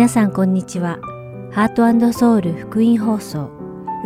[0.00, 0.98] 皆さんこんにちは。
[1.52, 3.50] ハートソウル福音放送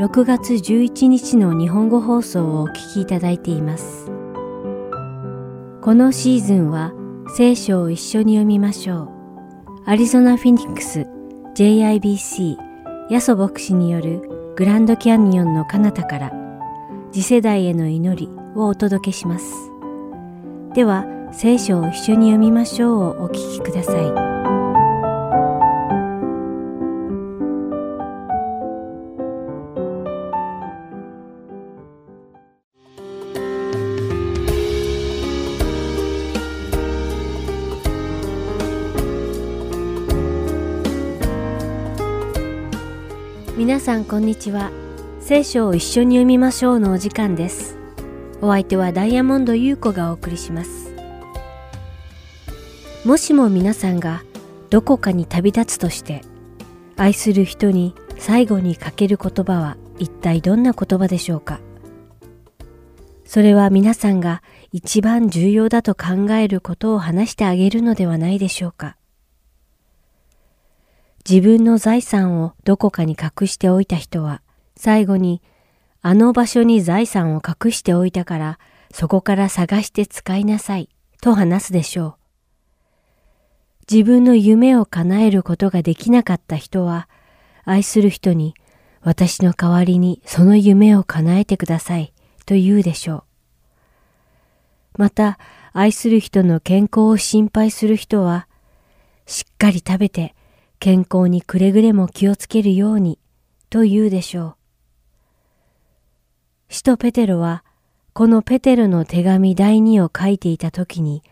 [0.01, 4.11] 6月11日の日本語放送をお聞きいただいています。
[5.83, 6.93] このシーズンは
[7.37, 9.09] 聖書を一緒に読みましょう。
[9.87, 11.07] アリゾナ・フィニックス
[11.55, 12.57] JIBC
[13.09, 14.21] ヤソ牧師による
[14.57, 16.33] グランドキャニオンの彼方から
[17.13, 19.47] 次世代への祈りをお届けします。
[20.75, 24.24] では、聖書を一緒に読みましょうをお聞きください。
[43.95, 44.73] さんこんにちは。
[45.21, 47.79] 聖書を一緒に読みましょうのお時間です。
[48.41, 50.93] お相手はダイヤモンド優子がお送りします。
[53.05, 54.25] もしも皆さんが
[54.69, 56.23] どこかに旅立つとして、
[56.97, 61.61] 愛する人に最後にかける言葉は一体どんな言葉でしょうか？
[63.25, 68.97] それは皆さんが一番重要だと考えることを話してあげるのではないでしょうか？
[71.29, 74.43] 自分の財産をどこかに隠しておいた人は、
[74.77, 75.41] 最後に、
[76.03, 78.59] あの場所に財産を隠しておいたから、
[78.93, 80.91] そこから探して使いなさい、
[81.23, 82.15] と話すでしょう。
[83.91, 87.09] 自分の夢を叶えることができなかった人は、
[87.65, 88.55] 愛する人に、
[89.01, 92.13] 私の代わりにその夢を叶えてください、
[92.45, 93.25] と言うでしょ
[94.99, 94.99] う。
[94.99, 95.39] また、
[95.73, 98.47] 愛する人の健康を心配する人は、
[99.27, 100.35] しっかり食べて
[100.85, 103.19] 健康にくれぐれも気をつけるように
[103.71, 104.57] と言うでしょう。
[106.69, 107.65] 使徒ペテロは
[108.13, 111.23] このペテロの手紙第二を書いていた時に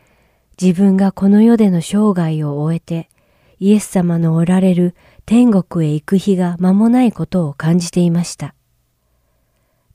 [0.59, 3.11] 自分がこの世での生涯を終えて
[3.59, 4.95] イエス様のおられる
[5.27, 8.55] 天国へ行く日が間もないことを感じていました。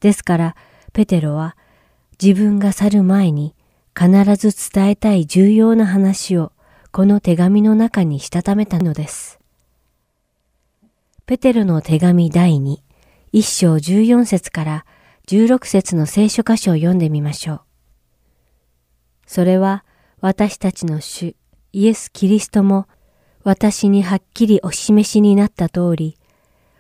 [0.02, 0.56] ですから
[0.94, 1.58] ペテロは
[2.22, 3.56] 自分が去る前に
[4.00, 6.52] 必ず伝えたい重要な話を
[6.92, 9.37] この手紙の中にしたためたのです。
[11.28, 12.78] ペテロの手紙第2、
[13.34, 14.86] 1章14節から
[15.28, 17.62] 16節の聖書箇所を読んでみましょう。
[19.26, 19.84] それは
[20.22, 21.36] 私たちの主
[21.74, 22.88] イエス・キリストも
[23.44, 26.18] 私にはっきりお示しになった通り、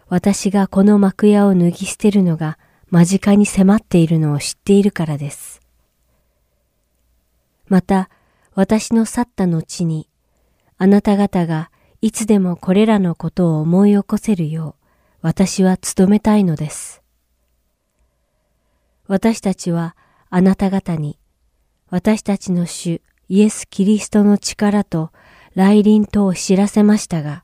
[0.08, 2.58] 私がこの幕屋を脱ぎ捨てるのが
[2.90, 5.60] 間近に迫っているのを知っているからです。
[7.68, 8.10] また、
[8.56, 10.08] 私の去った後に、
[10.78, 11.70] あなた方が
[12.02, 14.84] いつでもこれらのことを思い起こせるよう
[15.22, 17.02] 私は努めたいのです。
[19.08, 19.96] 私たちは
[20.30, 21.18] あなた方に
[21.90, 25.12] 私たちの主イエス・キリストの力と
[25.56, 27.44] 来臨とを知らせましたが、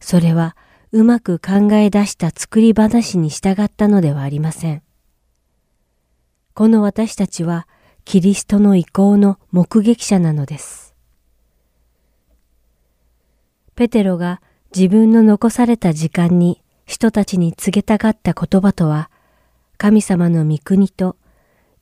[0.00, 0.56] それは
[0.92, 4.82] うまく考え出した作り話に従ったのではありません。
[6.54, 7.66] この私たちは
[8.04, 10.83] キリストの意向の目撃者なのです。
[13.74, 14.40] ペテロが
[14.74, 19.10] 自分の残された時間に人たちに告げたがった言葉とは、
[19.78, 21.16] 神様の御国と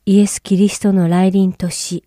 [0.06, 2.04] イエス・キリストの来臨と死、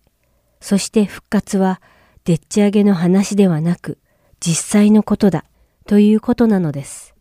[0.60, 1.80] そして復活は
[2.24, 3.98] でっち上げの話ではなく
[4.40, 5.44] 実際のことだ
[5.86, 7.14] ということなのです。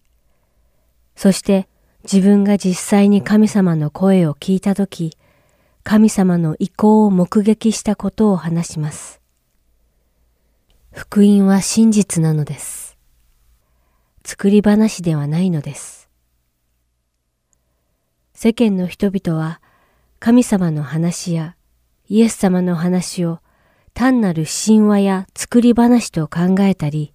[1.16, 1.68] そして
[2.04, 5.18] 自分が実際に神様の声を聞いたとき、
[5.84, 9.22] 神様の意向を目撃したことを話します。
[10.96, 12.98] 福音は真実なのです。
[14.24, 16.10] 作り話ではないのです。
[18.34, 19.60] 世間の人々は
[20.20, 21.58] 神様の話や
[22.08, 23.40] イエス様の話を
[23.94, 27.14] 単なる神話や作り話と考えたり、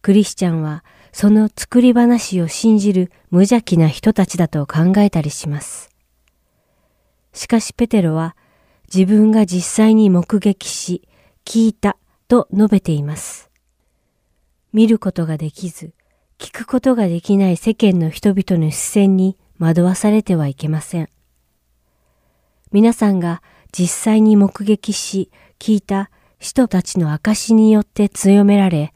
[0.00, 5.90] クリスチャンはその作り話を信じる無邪気な人たちだと考えたりします。
[7.32, 8.36] しかしペテロは
[8.94, 11.02] 自分が実際に目撃し、
[11.44, 11.96] 聞いた
[12.28, 13.50] と述べています。
[14.72, 15.92] 見ることができず、
[16.38, 21.08] 聞くことができない世間の人々の視線に惑わされてはいけません。
[22.70, 23.42] 皆さんが
[23.72, 28.92] 実際に目撃し、聞いた人たちの証によって強められ、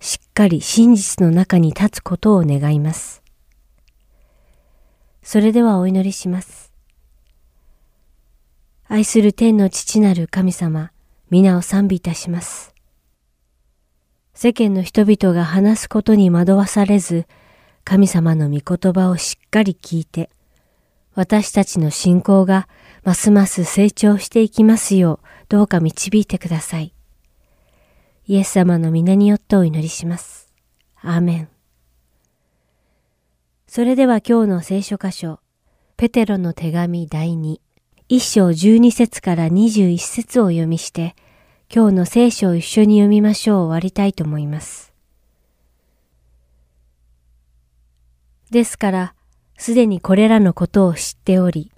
[0.00, 3.22] しっかり真実の中に立つことを願います。
[5.22, 6.72] それではお祈りします。
[8.88, 10.91] 愛する天の父なる神様、
[11.32, 12.74] 皆を賛美いたします。
[14.34, 17.26] 世間の人々が話すことに惑わされず、
[17.84, 20.28] 神様の御言葉をしっかり聞いて、
[21.14, 22.68] 私たちの信仰が
[23.02, 26.92] ますます成長していきますよう、どうか導いてください。
[28.26, 30.52] イエス様の皆によってお祈りします。
[31.00, 31.48] アーメン。
[33.66, 35.40] それでは今日の聖書箇所、
[35.96, 37.58] ペテロの手紙第2、
[38.10, 41.16] 一章十二節から二十一節を読みして、
[41.74, 44.92] 今日の聖書を一緒に読みましょう終わりたいと思います。
[48.50, 49.14] ですから、
[49.56, 51.72] すでにこれらのことを知っており、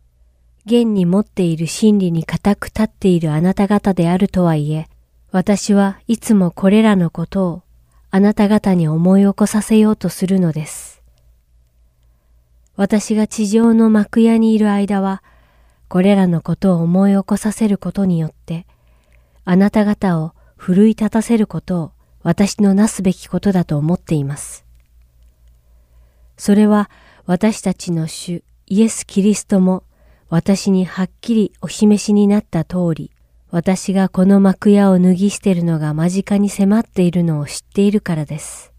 [0.67, 4.88] 現に持っている真理に固く立っているあなた方であるとはいえ、
[5.31, 7.62] 私はいつもこれらのことを
[8.11, 11.02] あなた方に思い起こさせようとするのです。
[12.75, 15.23] 私が地上の幕屋にいる間は、
[15.87, 18.67] これらのことを思い起こさせることによって、
[19.44, 21.93] あなた方を奮い立たせることを
[22.23, 24.64] 私のなすべきことだと思っています。
[26.37, 26.91] それは
[27.26, 29.85] 私たちの主イエス・キリストも
[30.31, 33.11] 私にはっきりお示しになった通り、
[33.50, 38.73] 私がこの幕屋を脱ぎ捨てるのが間近に迫っているのを知っているからです。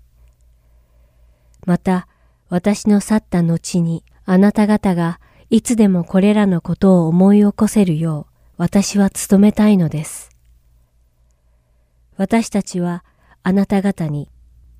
[1.65, 2.07] また、
[2.49, 5.19] 私の去った後にあなた方が
[5.49, 10.34] いつでもこれらのことを思い起こせるよう私は努めたいのです。
[12.17, 13.03] 私たちは
[13.43, 14.31] あなた方に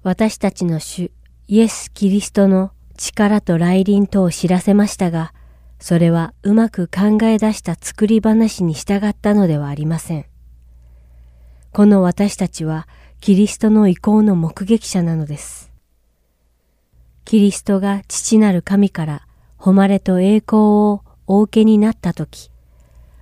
[0.04, 1.12] 私たちの主
[1.48, 5.34] イエス・キリストの力と来臨とを知らせましたが、
[5.80, 10.26] それはうまく考え出した作り話に従ったのではありません。
[11.74, 12.88] この私たちは
[13.20, 15.72] キリストの意向の目撃者なのです。
[17.26, 19.28] キリストが父なる神から
[19.58, 22.50] 誉れと栄光をお受けになったとき、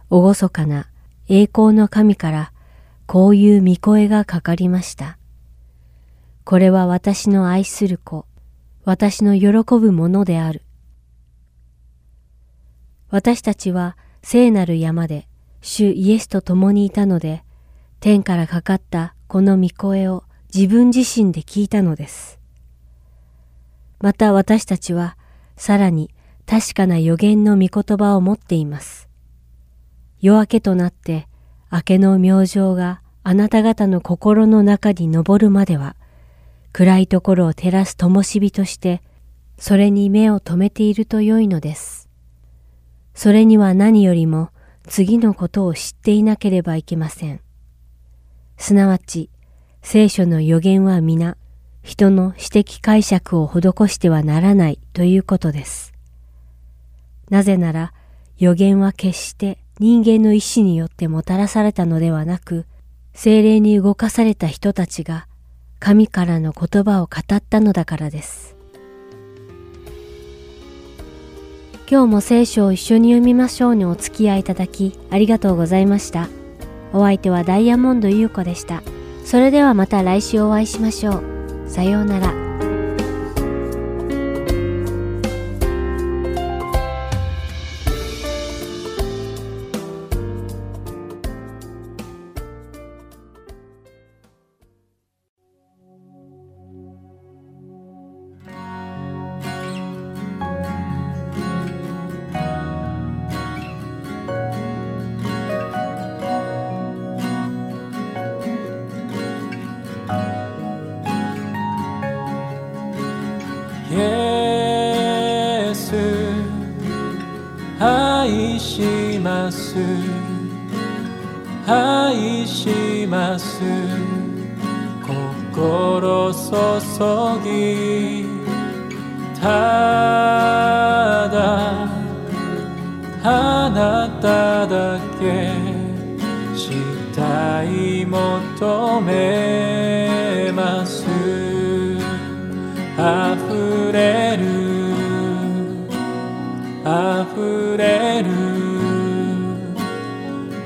[0.09, 0.87] おごそかな
[1.27, 2.52] 栄光の神から
[3.05, 5.17] こういう見声がかかりました。
[6.45, 8.25] これは私の愛する子、
[8.85, 10.61] 私の喜ぶものである。
[13.09, 15.27] 私たちは聖なる山で
[15.61, 17.43] 主イエスと共にいたので、
[17.99, 20.23] 天からかかったこの御声を
[20.53, 22.39] 自分自身で聞いたのです。
[24.01, 25.17] また私たちは
[25.55, 26.09] さらに
[26.45, 29.07] 確かな予言の御言葉を持っています。
[30.19, 31.27] 夜明けとなって
[31.75, 35.95] 明けの明星があなた方の心の中に昇るまでは
[36.71, 39.01] 暗いところを照らす灯火として
[39.57, 42.09] それに目を留めていると良いのです。
[43.15, 44.51] それには何よりも
[44.87, 47.41] 次のことを知っていなければいけません。
[48.55, 49.31] すなわち
[49.81, 51.37] 聖書の予言は皆
[51.81, 55.91] 人の私的解釈を施してはならないということです。
[57.31, 57.93] なぜなら
[58.37, 62.65] 予言は決して人間の意志によってもたらされたのではなく、
[63.13, 65.27] 精霊に動かされた人たちが
[65.79, 68.55] 神からの言葉を語ったのだからです。
[71.89, 76.29] 今日も聖書を一緒に読みましょうにお付き合いいただきありがとうございました。
[76.93, 78.81] お相手はダイヤモンド優子でした。
[79.25, 81.23] それではまた来週お会いしましょう。
[81.67, 82.52] さようなら。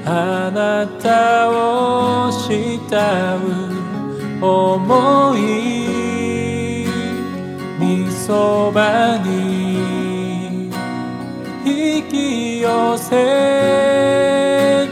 [0.10, 2.88] あなたを慕
[4.40, 6.88] う思い
[7.78, 10.72] みそばに
[11.66, 13.10] 引き寄せ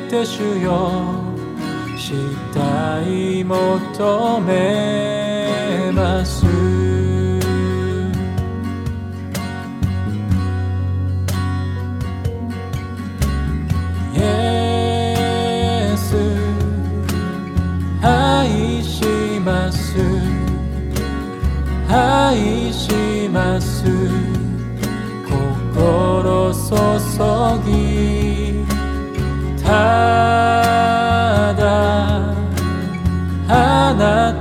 [0.09, 1.23] て主よ
[1.97, 2.11] 死
[2.53, 6.34] 体求めます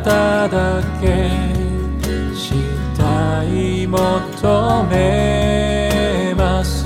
[0.05, 1.31] ただけ
[2.37, 2.53] し
[2.95, 6.85] たい求めます。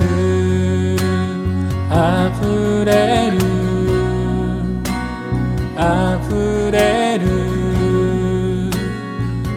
[1.91, 3.39] 溢れる。
[5.77, 7.27] 溢れる。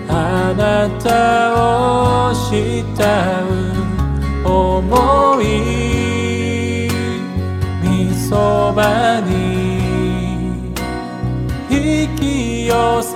[0.10, 3.51] あなたを慕う。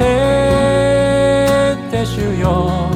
[0.05, 2.91] せて主よ。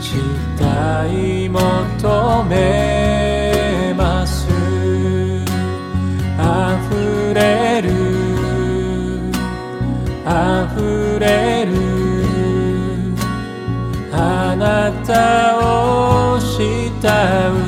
[0.00, 0.14] し
[0.58, 4.48] たい求めます。
[6.38, 7.90] 溢れる。
[10.24, 11.68] 溢れる。
[14.12, 17.59] あなたを慕う。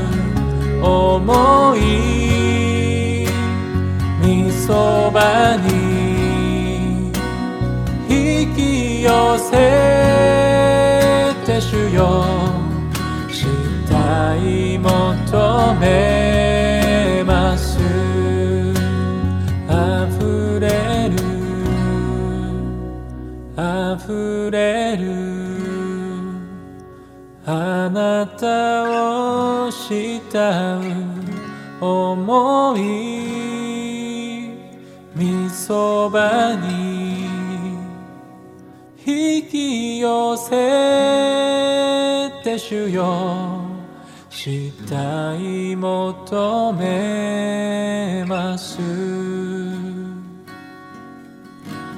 [9.33, 9.53] 寄せ
[11.47, 12.25] て主よ。
[13.31, 13.47] し
[13.89, 17.79] たい求めます。
[19.89, 21.17] 溢れる。
[23.57, 25.03] 溢れる。
[27.47, 30.79] あなたを慕
[31.81, 32.81] う思い。
[35.17, 36.82] みそばに
[40.03, 40.51] 寄せ
[42.43, 43.63] て主よ。
[44.31, 48.83] したい求めます。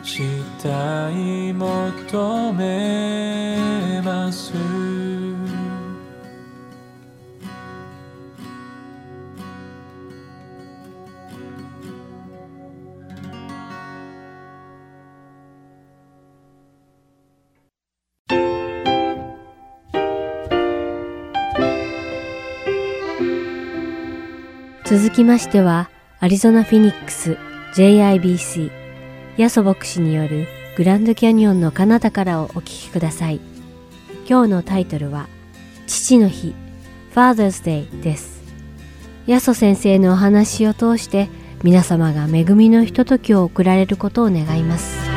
[0.03, 0.21] し
[0.63, 3.34] たい求め
[24.85, 25.89] 続きましては、
[26.21, 27.39] アリゾナ・フィニックス
[27.75, 28.71] JIBC
[29.39, 33.41] ヤソ牧師によるグランドキャニオンの彼方からをお聞きください。
[34.29, 35.27] 今日のタイトルは、
[35.87, 36.55] 父の日
[37.15, 38.43] Father's Day です。
[39.27, 41.31] ヤソ先生のお話を通して
[41.63, 45.14] 皆様が恵みのひとときを送られることを願います。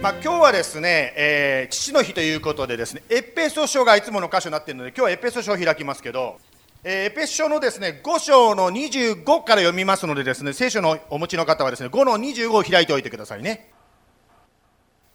[0.00, 6.38] まあ、今日はですね、えー父の日ということでですねエッペソ書がいつもの箇所になっているので今日はエッペソ書を開きますけど、
[6.84, 13.72] えーエペソ書のですね5章の25から読みますのでですね聖書のお持ちの方はですね5の25を開いておいてくださいね。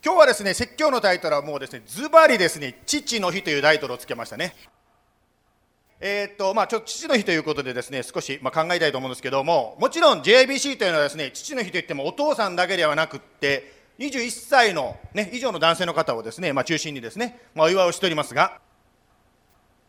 [0.04, 4.54] 今日はですね説教のタイトルはもうですねズバリですね父の日というタイトルをつけましたね。
[5.98, 18.58] えーっとまあ、ちょっと父の日ということでですね少しまあ考えたいと思うんですけどももちろん JIBC というのはですね父の日といってもお父さんだけではなくって21歳の、ね、以上の男性の方をですね、まあ、中心にですね、まあ、お祝いをしておりますが、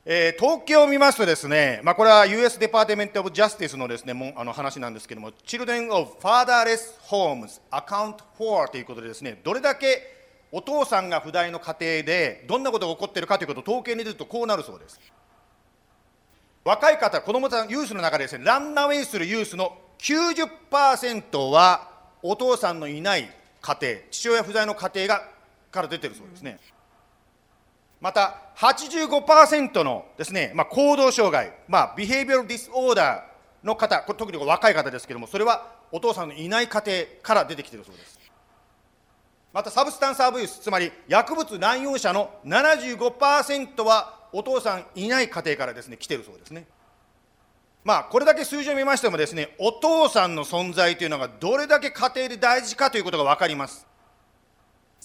[0.05, 10.15] えー統計を見ますとですね、まあ、これは US デパートメント・オブ・ジャスティスのですねもあの話なんですけども Children of Fatherless Homes Account for ということでですねどれだけ
[10.51, 14.99] お父さんが不在の家庭でどんなことが起こっているかということを統計に出るとこうなるそうです。
[16.63, 21.89] 若い方子供さんユースの中でですね runaway するユースの90%は
[22.21, 23.29] お父さんのいない
[23.65, 25.27] 家庭父親不在の家庭が
[25.71, 26.59] から出てるそうですね、
[27.99, 38.19] また85%のですね、まあ、行動障害、まあ、 behavioral disorder の方これ特に若い方ですけれどもそれはお父さんのいない家庭から出てきているそうです。
[39.51, 46.67] また substance abuse つまり薬物乱用者の75%はお父さんいない家庭からですね来ているそうですね。
[47.85, 53.87] まあこれだけ数字を見ましてもですねお父さんの存在というのがどれだけ家庭で大事かということが分かります。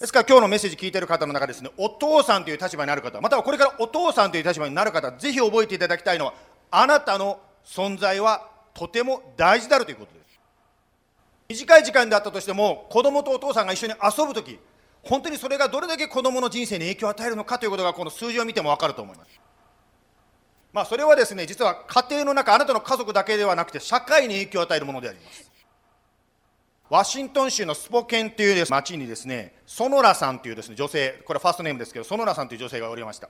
[0.00, 6.34] ですから今日のメッセージ聞いている方の中ですねお父さんという立場になる方またはこれからお父さんという立場になる方ぜひ覚えていただきたいのは
[6.70, 10.40] あなたの存在はとても大事であるということです。
[11.50, 14.58] 短い時間であったとしても子供とお父さんが一緒に遊ぶとき
[15.02, 19.50] 本当にそれがどれだけ子供の人生に影響を与えるのかということがこの数字を見ても分かると思います。
[20.72, 25.50] まあそれはですね実は家庭の中あなたの家族だけではなくて社会に影響を与えるものであります。
[26.88, 33.28] ワシントン州のスポケンというです町にですねソノラさんというですね女性これファーストネームですけどソノラさんという女性がおりました。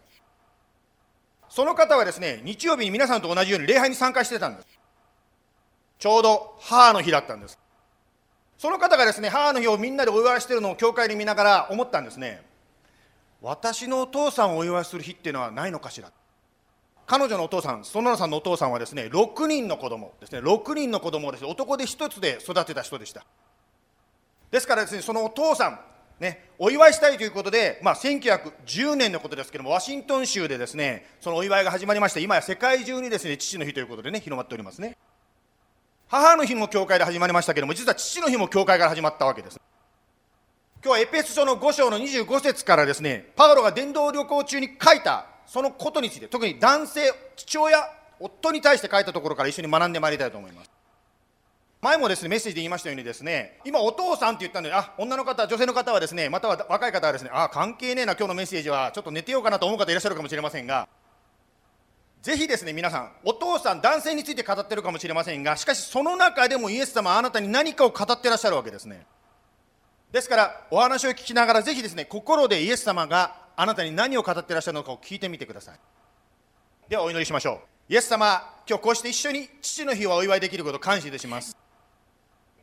[1.48, 4.68] その方はですね日曜日に皆さんと同じように礼拝に参加してたんです。
[5.98, 7.58] ちょうど母の日だったんです。
[8.56, 12.42] その方がですね母の日をみんなでお祝いしているのを教会で見ながら思ったんですね。
[13.42, 16.10] 私のお父さんをお祝いする日っていうのはないのかしら。
[17.10, 23.24] 彼女のお父さん、園田さんのお父さんはですね、6人の子供ですね、6人の子供をですね、男で一つで育てた人でした。
[24.52, 25.80] ですからですね、そのお父さん、
[26.20, 34.96] ね、お祝いしたいということで、まあ、1910年のことですけども、ワシントン州でですね、そのお祝いが始まりまして、今や世界中にですね、父の日ということでね、広まっておりますね。
[36.06, 39.60] 母の日も教会で始まりましたけども、実は父の日も教会から始まったわけです。
[40.84, 47.84] 今日はエペス書の5章の25節からですね、パウロが伝道旅行中に書いた、そのことについて、特に男性、父親、
[48.20, 50.70] 夫に対して書いたところから一緒に学んでまいりたいと思います。
[51.80, 60.86] 前もですねメッセージで言いましたようにですね今お父さんって言ったんであ女の方女性の方はですねまたは若い方はですねあ関係ねえな今日のメッセージはちょっと寝てようかなと思う方いらっしゃるかもしれませんが
[62.20, 69.06] ぜひですね皆さんお父さん男性について語ってるかもしれませんがしかしその中でもイエス様あなたに何かを語ってらっしゃるわけですね
[70.12, 75.78] ですからお話を聞きながらぜひですね心でイエス様があなたに何を語ってらっしゃるのかを聞いてみてください。
[76.88, 77.92] ではお祈りしましょう。
[77.92, 81.54] イエス様今日こうして一緒に父の日をお祝いできることを感謝いたします。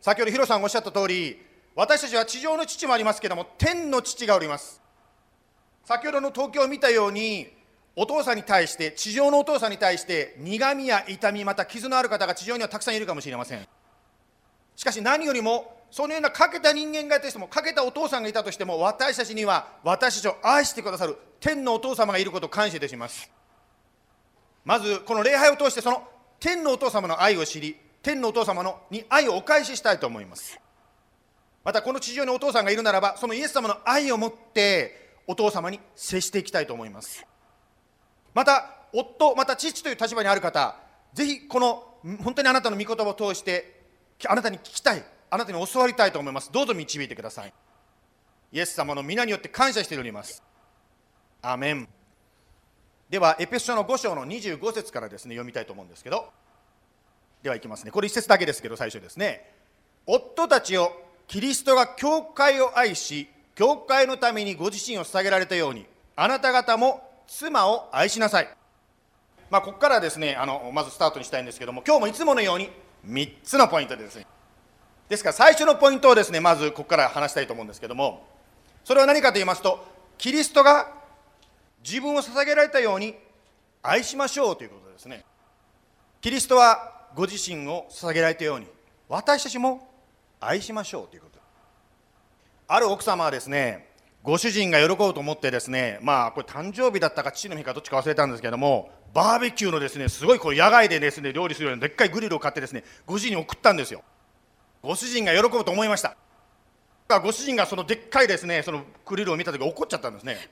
[0.02, 1.40] 先ほどヒロさんおっしゃった通り
[1.76, 4.82] 私たちは地上の父もありますけども天の父がおります。
[5.86, 7.48] 先ほどの東京を見たように
[7.96, 13.68] お父さんに対して地上のお父さんに対して苦みや痛みまた傷のある方が地上にはたくさんいるかもしれません。
[14.78, 23.30] しかし何よりもそのような欠けた人間がいたとしても欠けたお父さんがいたとしても私たちには私たちを愛してくださる天のお父様がいることを感謝いたします。
[24.64, 26.04] まずこの礼拝を通してその
[26.40, 30.60] 天のお父様の愛を知り天のお父様のに愛をお返ししたいと思います。
[31.64, 37.26] またこの地上にお父さんがいるならばそのイエス様の愛を持ってお父様に接していきたいと思います。
[38.36, 40.76] また夫また父という立場にある方
[41.14, 41.84] ぜひこの
[42.24, 43.77] 本当にあなたの御言葉を通して
[44.26, 45.04] あなたに聞きたい。
[45.30, 46.52] あなたに教わりたいと思います。
[46.52, 47.54] どうぞ導いてください。
[48.52, 50.42] イエス様の皆によって感謝しております。
[51.42, 51.88] アメン。
[53.10, 56.30] ではエペソの5章の25節からですね読みたいと思うんですけど。
[57.44, 57.92] ではいきますね。
[57.92, 59.54] これ一節だけですけど最初ですね。
[60.06, 60.92] 夫たちを
[61.28, 68.50] キリストが教会を愛し教会のためにご自身を捧げられたようにあなた方も妻を愛しなさい。
[69.50, 72.70] まあここからですねあのまずスタートにしたいんですけども今日もいつものように
[73.08, 74.18] 3つのポイントでです。
[74.18, 74.28] ね
[75.10, 78.28] ですから最初のポイントをですねまずここから話したいと思うんですけども
[78.84, 79.86] それは何かと言いますと
[80.18, 80.92] キリストが
[81.84, 83.16] 自分を捧げられたように
[83.82, 85.24] 愛しましょうということですね。
[86.20, 88.68] キリストはご自身を捧げられたように
[89.08, 89.88] 私たちも
[90.40, 91.40] 愛しましょうということ。
[92.68, 93.88] ある奥様はですね
[94.24, 104.04] ご主人が喜ぶと思ってですねまあこれ誕生日だったか父の日かどっちか忘れたんですけどもバーベキューのですねすごいこう野外でですね料理するようなでっかいグリルを買ってですねご主人に送ったんですよ。
[104.84, 106.16] ご主人が喜ぶと思いました。
[107.24, 110.48] ご主人がそのでっかいですねそのグリルを見た時怒っちゃったんですね。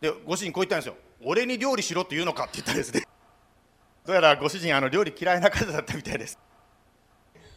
[0.00, 0.94] でご主人こう言ったんですよ。
[1.24, 3.02] 俺に料理しろって言うのかって言ったんですね。
[4.04, 6.38] どうやらご主人あの料理嫌いな方だったみたいです。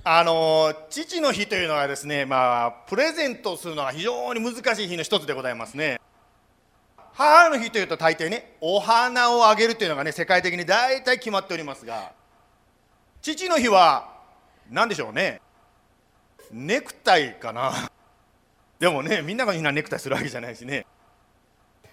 [0.04, 6.02] あの父の日というのはですねまあプレゼントするのは非常に難しい日の一つでございますね。
[7.19, 12.13] 母の日というと大抵ねお花をあげるというのがね世界的に大体決まっておりますが
[13.21, 14.10] 父の日は
[14.71, 15.41] 何でしょうね
[16.49, 17.91] ネクタイかな。
[18.79, 20.86] でもねみんながみんなネクタイするわけじゃないしね。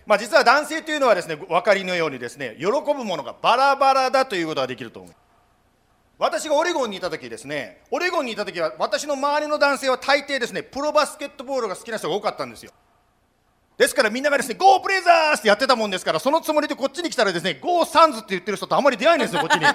[0.06, 5.12] まあ、実は男性というのはですねお分かりのようにですね喜ぶものがバラバラだということができると思う。
[6.18, 12.70] 私がオレゴンにいた時ですねオレゴンにいた時は私の周りの男性は大抵ですねプロバスケットボールが好きな人が多かったんですよ。
[13.76, 19.66] ですからみんながですね「ゴープレイザーズ!」ってやってたもんですからそのつもりでこっちに来たらですね「ゴーサンズ!」って言ってる人とあんまり出会えないんですよこっちに。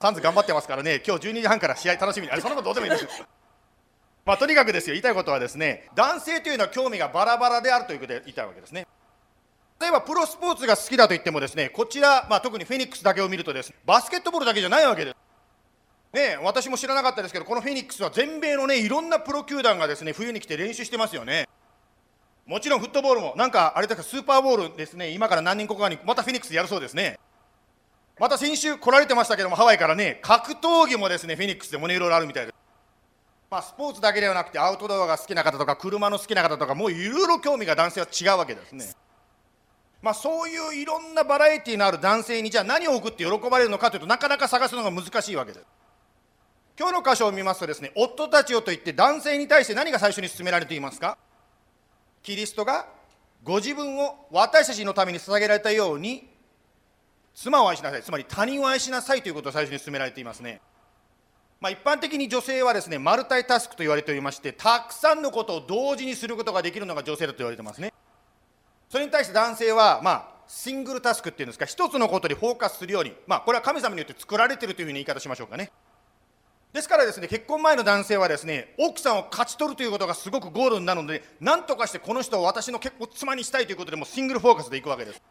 [0.00, 1.00] サンズ頑張ってますからね。
[1.06, 2.32] 今日12時半から試合楽しみに。
[2.32, 3.22] あれそんなことどうでもいいです。
[4.26, 8.86] まあとにかくですよ言いたいことはですね男性というのは興味がバラバラであるということで言いたいわけですね。
[9.80, 15.16] 例えばプロスポーツが好きだと言ってもですねこちら、まあ、特にフェニックスだけを見るとですバスケットボールだけじゃないわけです。
[16.12, 21.48] ね、私も知らなかったですけどこのフェニックスは全米のねいろんなプロ球団がですね冬に来て練習してますよね。
[22.46, 25.10] もちろんフットボールもなんかあれだかスーパーボールですね。
[25.10, 27.18] 今から何人国かにまたフェニックスでやるそうですね。
[28.18, 32.54] また先週来られてましたけどもハワイからね格闘技もですねフェニックスでもねいろいろあるみたいです。
[33.50, 38.92] まあ、スポーツだけではなくてアウトドアが好きな方とか車の好きな方とかもういろいろ興味が男性は違うわけですね。
[40.00, 45.66] まあ、そういういろんなバラエティーのある男性にじゃあ何を送って喜ばれるのかというとなかなか探すのが難しいわけです。
[46.78, 51.18] 今日の箇所を見ますとですね夫たちをと言って男性に対して何が最初に進められていますか？
[52.22, 52.86] キリストが
[53.42, 56.28] ご自分を私たちのために捧げられたように
[57.34, 58.02] 妻を愛しなさい。
[58.02, 60.60] つまり他人を愛しなさいということを最初に進められていますね。
[61.60, 67.92] まあ、一般的に女性はですねマルタイタスクと言われておりましてたくさんのことを同時にすることができるのが女性だと言われてますね。
[68.88, 75.72] それに対して男性は、まあ、シングルタスクっていうんですか、一つのことにフォーカスするように、まあ、これは神様によって作られてるというふうに言い方しましょうかね。
[76.72, 85.22] ですからですね結婚前の男性はですね奥さんを勝ち取るということがすごくゴールになるので何とかしてこの人を私の結婚妻にしたいということでもうシングルフォーカスでいくわけです。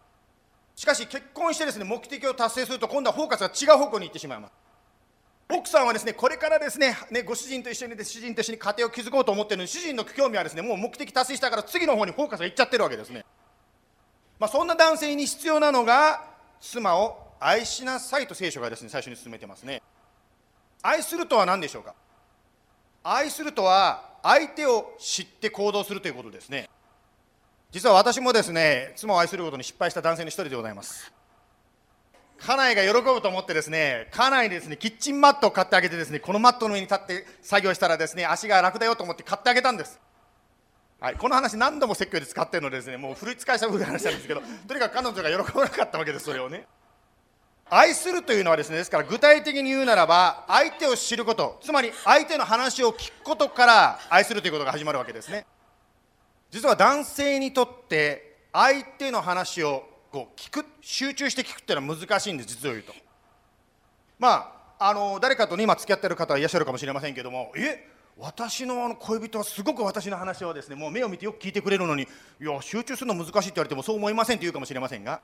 [0.75, 4.54] しかし結婚してですね目的を達成すると今度はフォーカスが違う方向に行ってしまいます。
[5.54, 13.25] 奥さんはですねこれからですねねご主人と一緒にで主人と一緒に家庭を築こうと思ってるのに主人の興味はですねもう目的達成したから次の方にフォーカスがいっちゃってるわけですね。
[14.39, 16.23] まあ、そんな男性に必要なのが
[16.60, 19.82] 妻を愛しなさいと聖書がですね最初に進めてますね。
[20.84, 21.94] 愛するとは何でしょうか？
[23.04, 26.70] 愛するとは相手を知って行動するということですね。
[27.72, 31.12] 実は私もですね妻を愛することに失敗した男性の一人でございます。
[32.38, 40.00] 家内が喜ぶと思ってですね家内にですねキッチンマットを買ってあげてですねこのマットの上に立って作業したらですね足が楽だよと思って買ってあげたんです。
[41.00, 46.67] はい、この話何度も説教で使ってるのでですねもう古い使いした古い話なんですけどとにかく彼女が喜ばなかったわけですそれをね。
[47.73, 55.45] 愛するというのはですねですから具体的に言うならば相手を知ることつまり相手の話を聞くことから愛するということが始まるわけですね。
[56.51, 62.93] 実は男性にとって相手の話をこう聞く集中して聞くっていうのは難しいんです実を言うと。
[64.19, 75.21] まああの誰かと、今付き合ってる方はいらっしゃるかもしれませんけどもえ私の恋人はすごく私の話をですねもう目を見てよく聞いてくれるのにいや集中するの難しいって言われてもそう思いませんって言うかもしれませんが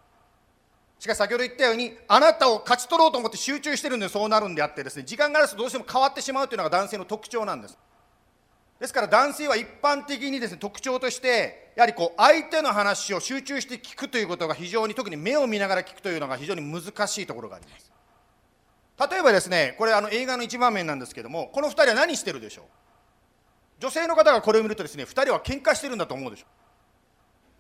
[1.00, 7.78] しかし先ほど言ったようにあなたを勝ち取ろうと思って集中してるんでそうなるんであってですね時間があるとどうしても変わってしまうというのが男性の特徴なんです。
[8.80, 17.92] ですから男性は一般的にですね特徴としてやはりこう相手の話を集中して聞くということが非常に特に目を見ながら聞くというのが非常に難しいところがあります。
[19.12, 22.66] 例えばですねこれあの映画の一場面なんですけどもこの2人は何してるでしょう？
[23.80, 26.48] 女性の方がこれを見るとですね2人は喧嘩してるんだと思うでしょう。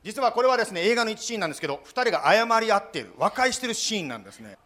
[0.08, 4.58] 実はこれはですね映画の一シーンなんですけど2人が謝り合っている和解してるシーンなんですね。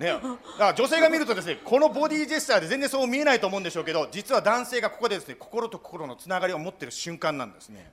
[0.00, 0.28] ね、 だか
[0.58, 7.92] ら女性が見るとですねこのボディジェスチャーで全然そう見えないと思うんでしょうけど実は男性がここでですね心と心のつながりを持っている瞬間なんですね、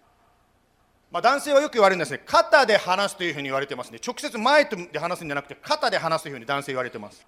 [1.12, 4.00] まあ、男性はよく言われるんですね肩で話すというふうに言われてますね。
[4.04, 7.28] 直接前で話すんじゃなくて肩で話すというふうに男性言われてます。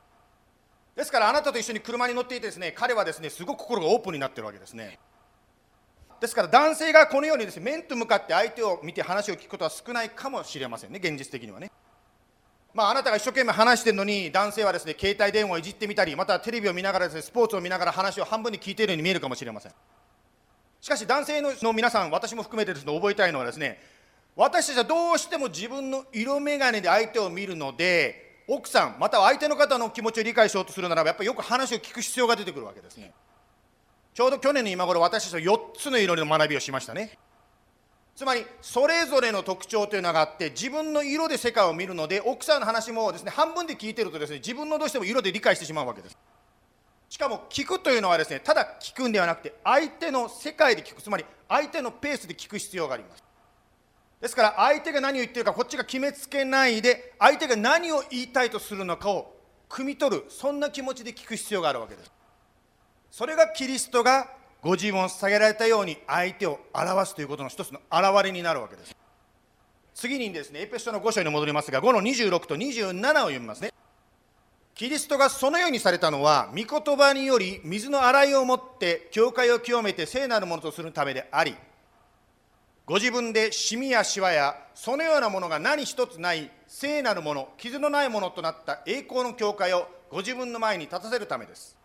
[0.96, 4.98] ですからあなたと一緒に車に乗っていてですね彼はですねすごく心がオープンになってるわけですね
[6.22, 11.72] ですから男性がこのようにですね面と向かって相手を見て話を聞くことは少ないかもしれませんね現実的にはね。
[12.74, 19.72] まあ、あなたが一生懸命話してるのに男性はですね携帯電話をいじってみたりまたテレビを見ながらですねスポーツを見ながら話を半分に聞いているように見えるかもしれません。
[20.80, 23.80] しかし男性の皆さん私も含めてですね覚えたいのはですね
[24.36, 33.12] 私たちはどうしても自分の色眼鏡で相手を見るので奥さんまたは相手の方の気持ちを理解しようとするならばやっぱりよく話を聞く必要が出てくるわけですね。
[34.14, 37.18] ちょうど去年の今頃私たちは4つの色の学びをしましたね。
[38.14, 46.18] つまりそれぞれの特徴というのがあって自分の色で世界を見るので奥さんの話もですね半分で聞いてるとですね自分のどうしても色で理解してしまうわけです。
[47.10, 53.24] しかも聞くというのはですねただ聞くんではなくて相手の世界で聞くつまり相手のペースで聞く必要があります。
[54.20, 59.34] ですから相手が何を言ってるかこっちが決めつけないで相手が何を言いたいとするのかを
[59.68, 62.12] 汲み取るそんな気持ちで聞く必要があるわけです。
[63.12, 68.96] それがキリストがご自分を捧げられたように相手を表すということの一つの表れになるわけです。
[69.94, 73.74] 次にですねエペソの5章に戻りますが5の26と27を読みますね。
[74.74, 81.56] キリストがそのようにされたのは御言葉により水の洗いをもって教会を清めて聖なるものとするためであり
[82.86, 91.81] ご自分でシミやシワやそのようなものが何一つない聖なるもの傷のないものとなった栄光の教会をご自分の前に立たせるためです。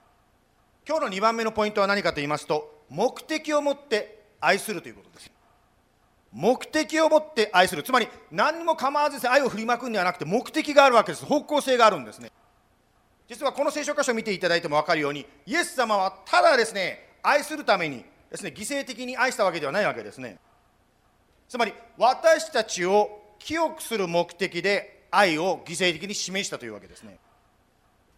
[0.88, 5.32] 今日の2番目のポイントは何かと言いますと目的を持って愛するということです。
[6.32, 7.82] 目的を持って愛する。
[7.82, 11.24] つまり何も構わず愛を振りまくんではなくて目的があるわけです。
[11.24, 12.30] 方向性があるんですね。
[13.26, 20.38] 実はこの聖書箇所を見ていただいても分かるようにイエス様はただですね愛するためにですね犠牲的に愛したわけではないわけですね。
[21.48, 27.18] つまり私たちを清くする目的で愛を犠牲的に示したというわけですね。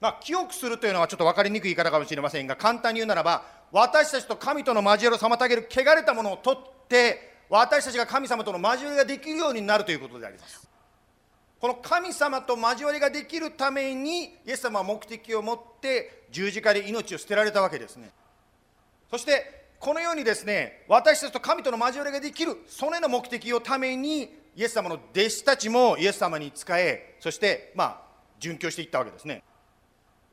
[0.00, 10.68] まあ、記憶するというのはちょっと分かりにくい言い方かもしれませんが簡単に言うならば私たちと神との交わりを妨げる汚れたものを取って私たちが神様との交わりができるようになるということであります。
[11.61, 18.11] この神様と交わりができるためにイエス様は目的を持って十字架で命を捨てられたわけですね。
[19.11, 28.00] そしてこのようにですね私たちと神との交わりができるそれの目的をためにイエス様の弟子たちもイエス様に仕えそしてまあ
[28.40, 29.42] 殉教していったわけですね。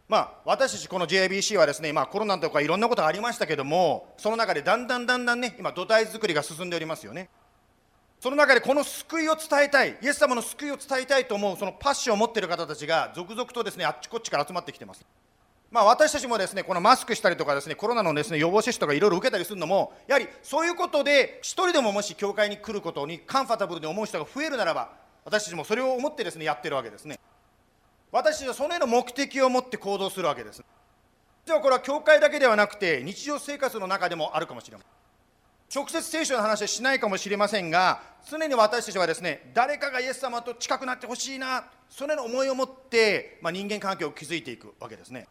[0.07, 7.29] まあ、私たちこの JBC はですね、まあ、コロナとかいろんなことありましたけどもその中でだんだんだんだんね今土台作りが進んでおりますよね。
[8.19, 15.05] その中でこの救いを伝えたいイエス様の救いを伝えたいと思うそのパッションを持っている方たちが続々とですねあっちこっちから集まってきてます。
[15.71, 24.91] まあ、私たちもですねこのマスクしたりとかですねコロナのですね予防接種とかいろいろ受けたりするのもやはりそういうことで一人でももし教会に来ることにカンファタブルに思う人が増えるならば
[25.25, 27.19] 私たちもそれを思ってですねやってるわけですね。
[28.15, 30.63] 私たちはそのような目的を持って行動するわけです。
[31.45, 35.83] ではこれは教会だけではなくて日常生活の中でもあるかもしれません。
[35.83, 45.27] 直接聖書の話はしないかもしれませんが常に私たちはですね誰かがイエス様と近くなってほしいなそのような思いを持って、まあ、人間関係を築いていくわけですね。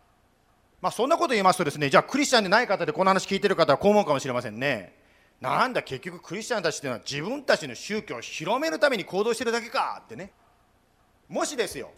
[0.82, 4.94] まあ、そんなこと言いますとですねじゃあクリスチャンでない方でこの話聞いてる方はこう思うかもしれませんね。
[5.40, 10.32] なんだ結局クリスチャンたちっていうのは自分たちの宗教を広めるために行動してるだけかってね。
[11.30, 11.90] もしですよ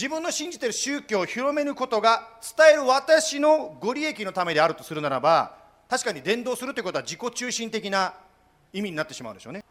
[0.00, 5.58] 自分の信じている宗教を広めることが伝える私のご利益のためであるとするならば
[5.90, 8.14] 確かに伝道するということは自己中心的な
[8.72, 9.62] 意味になってしまうでしょうね。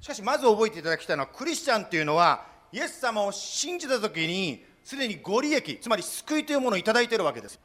[0.00, 7.58] しかしまず覚えていただきたいのはクリスチャンというのはイエス様を信じた時にすでにご利益つまり救いというものを頂いているわけです。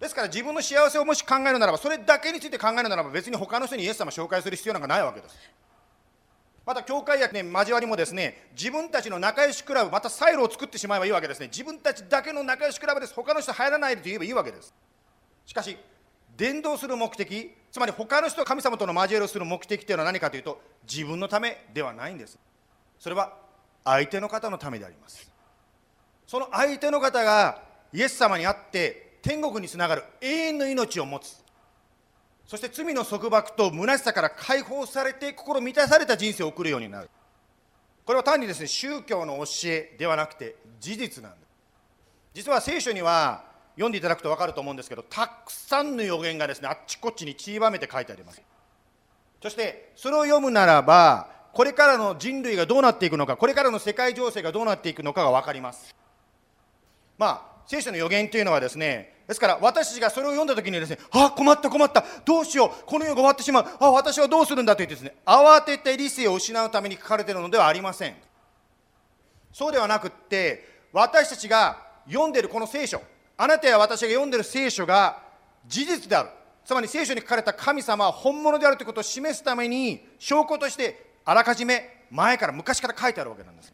[0.00, 5.36] ですから自分の幸せをもし考えるならばそれだけについて考えるならば別に他の人にイエス様を紹介する必要なんかないわけです。
[6.66, 11.48] また教会や、ね、交わりもですね自分たちの仲良しクラブまたサイロを作ってしまえばいいわけですね。
[11.48, 13.14] 自分たちだけの仲良しクラブです。
[13.14, 14.74] 他の人入らないでと言えばいいわけです。
[15.44, 15.76] しかし
[16.36, 22.38] 伝道する目的つまり他の人と神様との交わりをする目的というのは何かというと自分のためではないんです。
[22.98, 23.34] それは
[23.84, 25.30] 相手の方のためであります。
[26.26, 31.43] その相手の方がイエス様に会って天国につながる永遠の命を持つ。
[32.46, 37.10] そして罪の束縛と虚しさから解放されて心満たされた人生を送るようになる。
[38.04, 41.42] これは単にですね宗教の教えではなくて事実なんです。
[42.34, 48.42] 実は聖書には読んでいただくと分かると思うんですけどたくさんの予言がですねあっちこっちに散りばめて書いてあります。
[49.42, 55.94] そしてそれを読むならばこれからの人類がどうなっていくのかこれからの世界情勢がどうなっていくのかが分かります。
[57.16, 68.14] まあ、聖書の予言というのはですね、ですから私たちがそれを読んだ時にですね、あ困った困った、どうしよう、この世が終わってしまう、あ私はどうするんだと言ってですね、慌てて理性を失うために書かれているのではありません。
[69.52, 73.00] そうではなくって、私たちが読んでいるこの聖書、
[73.36, 75.22] あなたや私が読んでいる聖書が
[75.66, 76.28] 事実である。
[76.64, 83.72] つまり聖書に書かれた神様は本物であるということを示すために証拠としてあらかじめ前から昔から書いてあるわけなんです。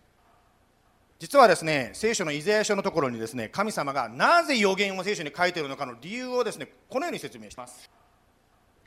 [1.20, 7.90] 実はですね聖書のイザヤ書のところにですね神様がなぜ予言を聖書に書いているのかの理由をですねこのように説明します。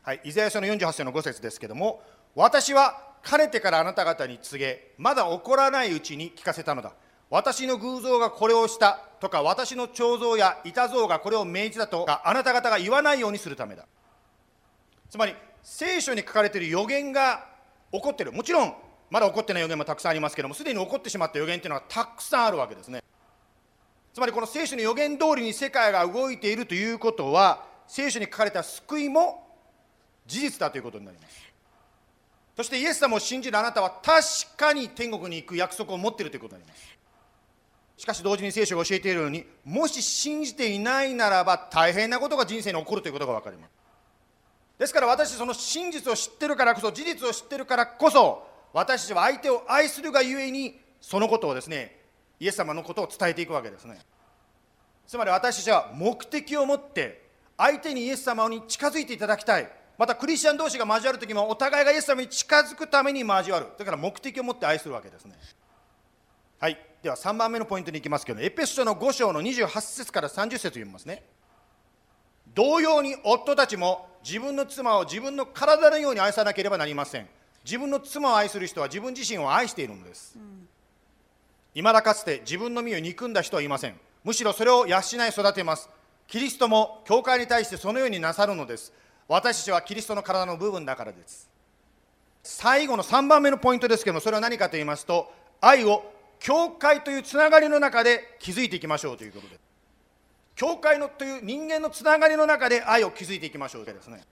[0.01, 2.01] はい、イザヤ書の48章の5節ですけども
[2.35, 6.93] 私はかねてからあなた方に告げまだ起こらないうちに聞かせたのだ。
[7.29, 13.85] 私の偶像がこれをしたとか私の彫像や板像がこれを命じたとかあなた方が言わないようにするためだ。
[15.07, 17.45] つまり聖書に書かれている予言が
[17.91, 18.31] 起こっている。
[18.31, 18.73] もちろん
[19.13, 23.03] まだ起こってない予言もたくさんありますけどもすでに起こってしまった予言というのはたくさんあるわけですね。
[24.11, 29.47] つまりこの聖書の予言通りに世界が動いているということは聖書に書かれた救いも
[30.25, 31.35] 事実だということになります。
[32.57, 34.23] そしてイエス様を信じるあなたは確
[34.57, 36.97] かに天国に行く約束を持っているということになります。
[37.97, 43.69] しかし同時に聖書が教えているようにもし信じていないならば大変なことが人生に起こるということが分かります。
[44.79, 51.99] ですから私その真実を知ってるからこそ事実を知ってるからこそ私たちは相手を愛するがゆえにそのことをですね
[52.39, 53.99] イエス様のことを伝えていくわけですね。
[55.07, 57.23] つまり私たちは目的を持って
[57.57, 59.69] 相手にイエス様に近づいていただきたい。
[59.97, 63.67] またクリスチャン同士が交わる時もお互いがイエス様に近づくために交わる。
[63.77, 65.35] だから目的を持って愛するわけですね。
[66.59, 66.77] はい。
[67.03, 71.23] では3番目のポイントに行きますけどエペソ書の5章の28節から30節読みますね。
[72.55, 77.27] 同様に夫たちも自分の妻を自分の体のように愛さなければなりません。
[77.63, 80.37] 自分の妻を愛する人は自分自身を愛しているのです、
[81.75, 83.95] い、ま、だかつて自分の身を憎んだ人はいません。
[84.23, 85.89] むしろそれを養い育てます。
[86.27, 88.93] キリストも教会に対してそのようになさるのです。
[89.27, 91.49] 私たちはキリストの体の部分だからです。
[92.43, 96.03] 最後の3番目のポイントですけどもそれは何かと言いますと愛を
[96.39, 99.59] 教会というつながりの中で築いていきましょうということです。
[100.55, 104.23] 教会のという人間のつながりの中で愛を築いていきましょうとですね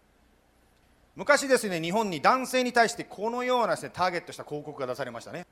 [1.16, 5.46] 昔ですね日本に男性に対してこのようなです、ね、ターゲットした広告が出されましたね。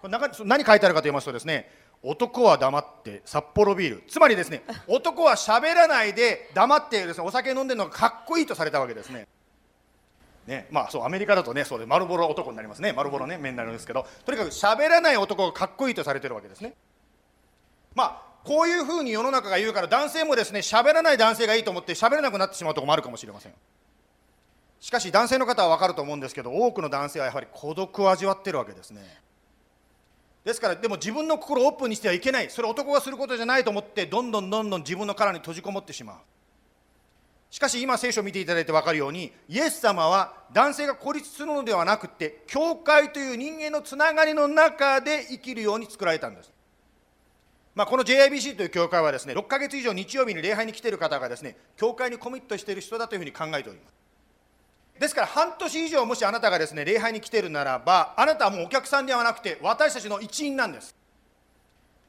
[0.00, 1.70] これ中何書いてあるかと言いますとですね
[2.02, 4.04] 男は黙って札幌ビール。
[4.08, 9.26] つまりですね 男は喋らないで黙ってです、ね、お酒飲んでるのがかっこいいとされたわけですね。
[10.46, 12.92] ねまあそうアメリカだとねそうで丸ボロ男になりますね。
[12.92, 14.06] 丸ボロね面になるんですけど。
[14.24, 16.74] とにかく喋らない男がかっこいいとされてるわけですね。
[17.94, 23.52] まあこういうふうに世の中が言うから男性もですね喋らない男性がいいと思って喋れなくなってしまうところもあるかもしれません
[24.84, 29.00] しかし男性の方は分かると思うんですけど多くの男性はやはり孤独を味わってるわけですね。
[30.44, 32.50] ですからでも自分の心をオープンにしてはいけない。
[32.50, 36.16] それ男がすることじゃないと思ってどんどんどんどん自分の殻に閉じこもってしまう。
[37.50, 46.52] しかし今聖書を見ていただいて分かるようにイエス様は男性が孤立するのではなくて教会という人間のつながりの中で生きるように作られたんです。
[47.74, 53.93] まあ、この JIBC という教会はですね6ヶ月以上日曜日に礼拝に来ている方がですね教会にコミットしている人だというふうに考えております。
[54.98, 60.94] ですから半年以上もしあなたがですね礼拝に来ているならばあなたはもうお客さんではなくて私たちの一員なんです。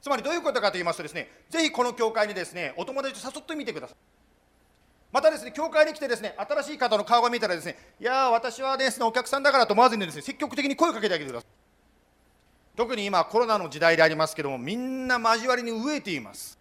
[0.01, 3.97] つまりどういうことかと言いますとですねぜひこの教会にですねお友達と誘ってみてください。
[5.11, 11.49] またですね教会に来てですね新しい方の顔が見たらですねいやー私はですねお客さんだからと思わずにですね積極的に声をかけてあげてください。
[12.77, 16.59] 特に今コロナの時代でありますけどもみんな交わりに飢えています。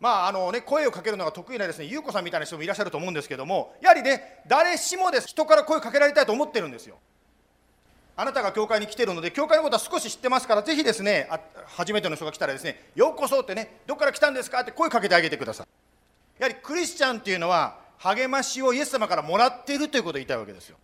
[0.00, 5.28] まああのね、声をかけるのが得意なですね優子さんみたいな人もいらっしゃると思うんですけどもやはりね誰しもです。
[5.28, 6.98] 人から声をかけられたいと思ってるんですよ。
[8.16, 15.66] あなたが教会に来てるので教会のことは少し知ってますからぜひですねあ初めての人が来たらですねようこそってねどこから来たんですかって声かけてあげてください。
[16.40, 20.76] やはりクリスチャンっていうのは励ましをイエス様からもらっているということを言いたいわけですよ。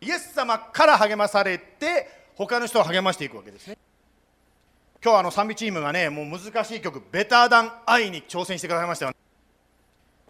[0.00, 3.78] イエス様から励まされて他の人を励ましていくわけですね。
[5.04, 9.12] 今日はあの賛美チームがねもう難しい曲「ベターダンアイに挑戦してくださいましたよ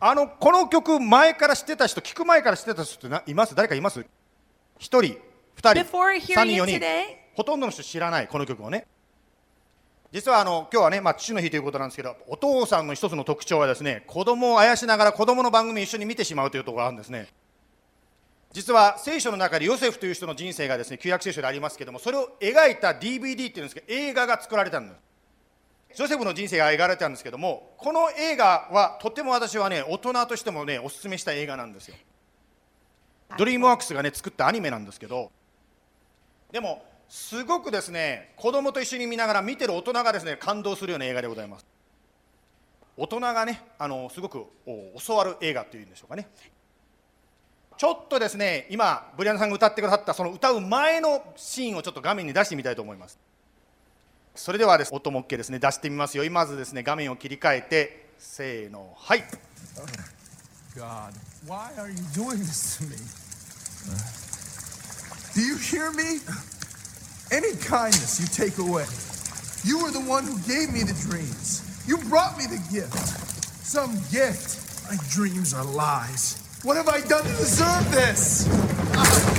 [0.00, 3.54] あのこの曲前から知ってた人聞く前から知ってた人っています？
[3.54, 4.04] 誰かいます？1
[4.80, 5.14] 人2
[5.58, 6.80] 人3人4人。
[7.36, 8.88] ほとんどの人知らないこの曲をね。
[10.10, 17.28] 実はあの今日はね、まあ、父の日ということなんですけどお父さんの一つの特徴はですね子供をあやしながら子供の番組を一緒に見てしまうというところがあるんですね
[18.54, 25.96] 実は聖書の中でヨセフという人の人生がですね旧約聖書でありますけどもそれを描いた DVD っていうんですけど映画が作られたんです。
[25.96, 31.96] ジョセフの人生が描かれたんですけどもこの映画はとても私はね大人としてもねおすすめした映画なんですよ。
[33.36, 35.32] ドリームワークスがね作ったアニメなんですけど
[36.52, 41.66] でもすごくですね子供と一緒に見ながら見てる大人がですね感動するような映画でございます。
[42.96, 44.46] 大人がねあのすごく
[45.04, 46.28] 教わる映画というんでしょうかね
[47.76, 53.18] ちょっとですね今ブリアナさんが歌ってくださったその歌う前のシーンをちょっと画面に出してみたいと思います
[54.34, 59.24] それではです音も OK ですね出してみますよまずですね画面を切り替えてせーのはい
[60.76, 61.14] God,
[61.46, 62.98] why are you doing this to me?
[65.34, 66.18] Do you hear me?
[67.30, 68.84] Any kindness you take away.
[69.64, 71.62] You were the one who gave me the dreams.
[71.86, 72.92] You brought me the gift.
[73.64, 74.90] Some gift.
[74.90, 76.43] My dreams are lies.
[76.64, 79.33] What have I done to deserve this?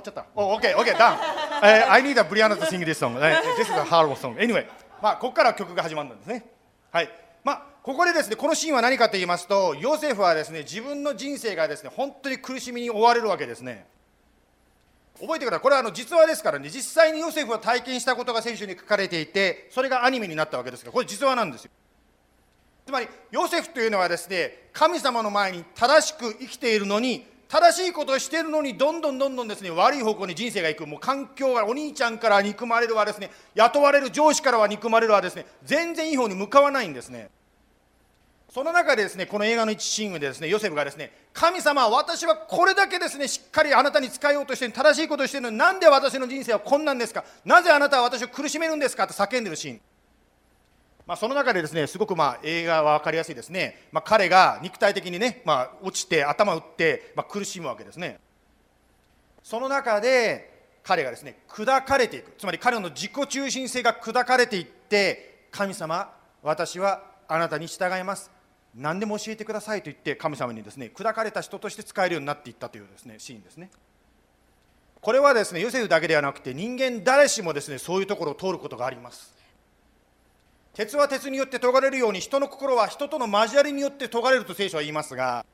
[0.00, 0.26] っちゃった。
[0.34, 1.18] お、オッケー、オッケー、ダン。
[1.62, 3.18] えー、I need a Brianna to sing this song.
[3.18, 4.36] This is a hard song.
[4.36, 4.66] Anyway、
[5.00, 6.44] まあ、ここから曲が始まるんですね。
[6.90, 7.10] はい。
[7.44, 13.86] まあ、ここでですね、このシーンは何かと言いますと、ヨセフはですね、自分の人生がですね、本当に苦しみに追われるわけですね。
[15.20, 15.60] 覚えてください。
[15.60, 21.70] これはあの実話ですからね、実際にヨセフは体験したことが聖書に書かれていて、それがアニメになったわけですが、これ実話なんですよ。
[22.86, 30.86] つまり、ヨセフというのはですね、神様の前に正しく生きているのに、正しいことをしているのにどんどんどんどんですね悪い方向に人生がいく。
[30.86, 33.32] もう環境がお兄ちゃんから憎まれるわですね。
[33.56, 35.46] 雇われる上司からは憎まれるわですね。
[35.64, 37.28] 全然いい方に向かわないんですね。
[38.50, 47.24] その中でですねこの映画の一シーンでですねヨセフがですね神様私はこれだけですねしっかりあなたに使えようとして正しいことをしているのになんで私の人生はこんなんですか？
[47.44, 49.08] なぜあなたは私を苦しめるんですか？
[49.08, 49.80] と叫んでるシーン。
[51.10, 58.20] まあ、その中でですねすごくまあ映画は分かりやすいですね、まあ、彼が肉体的にね、まあ、落ちて頭打って、まあ、苦しむわけですね。
[59.42, 62.32] その中で彼がですね砕かれていく。
[62.38, 68.30] つまり彼の自己中心性が砕かれていって神様私はあなたに従います。
[68.76, 73.68] 何でも教えてくださいと言って神様にですね砕かれた人として使えるようになっていったというですねシーンですね。
[75.00, 79.39] これはですねヨセフだけではなくて人間誰しもですねそういうところを通ることがあります。
[80.74, 85.44] 鉄は鉄によって研がれるように人の心は人との交わりによって研がれると聖書は言いますが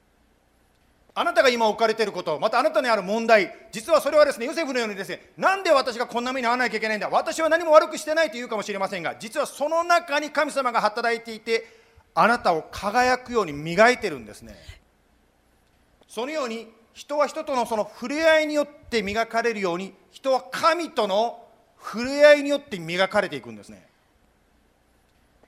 [1.15, 11.65] あなたが今置かれていることまたあなたにある問題実はそれはですねヨセフのようにですねなんで私がこんな目に遭わなきゃいけないんだ私は何も悪くしてないと言うかもしれませんが実はその中に神様が働いていて
[12.15, 14.57] あなたを輝くように磨いてるんですね。
[16.09, 21.43] そのように人は人とのその触れ合いによって磨かれるように人は神との
[21.79, 23.87] 触れ合いによって磨かれていくんですね。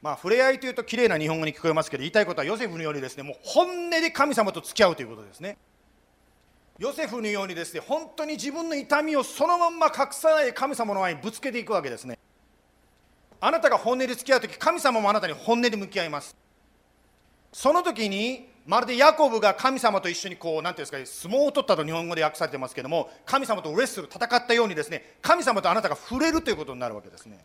[0.01, 5.59] まあ触れ合いというと綺麗な日本語に聞こえますけど言いたいことはヨセフのようにですねもう本音で神様と付き合うということですね。
[6.79, 12.19] ヨセフのようにですね本当に自分の痛みをそのまんま隠さない神様の前にぶつけていくわけですね。
[13.41, 16.37] あなたが本音で付き合う時神様もあなたに本音で向き合います。
[17.53, 27.45] その時にまるでヤコブが神様と一緒にこう何ていうんですか相撲を取ったと日本語で訳されてますけども神様とレッスル戦ったようにですね神様とあなたが触れるということになるわけですね。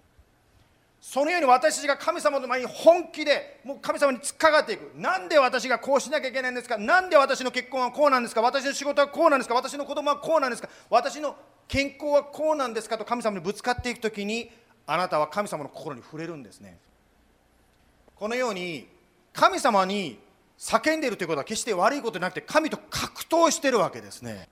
[1.05, 4.89] そのように私たちが神様の前に本気でもう神様に突っかかっていく。
[4.95, 6.77] なんで私がこうしなきゃいけないんですか？
[6.77, 8.41] なんで私の結婚はこうなんですか？
[8.41, 9.53] 私の仕事はこうなんですか？
[9.53, 10.69] 私の子供はこうなんですか？
[10.89, 11.35] 私の
[11.67, 12.97] 健康はこうなんですか？
[12.97, 14.49] と神様にぶつかっていく時に
[14.87, 16.77] あなたは神様の心に触れるんですね。
[18.15, 18.87] このように
[19.33, 20.17] 神様に
[20.57, 24.47] 叫んでいるということは決して悪いことじゃなくて神と格闘しているわけですね。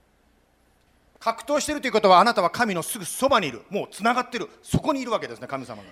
[1.18, 3.62] 格闘しているということはあなたは神のすぐそばにいる。
[3.70, 4.50] もうつながっている。
[4.62, 5.88] そこにいるわけですね神様が。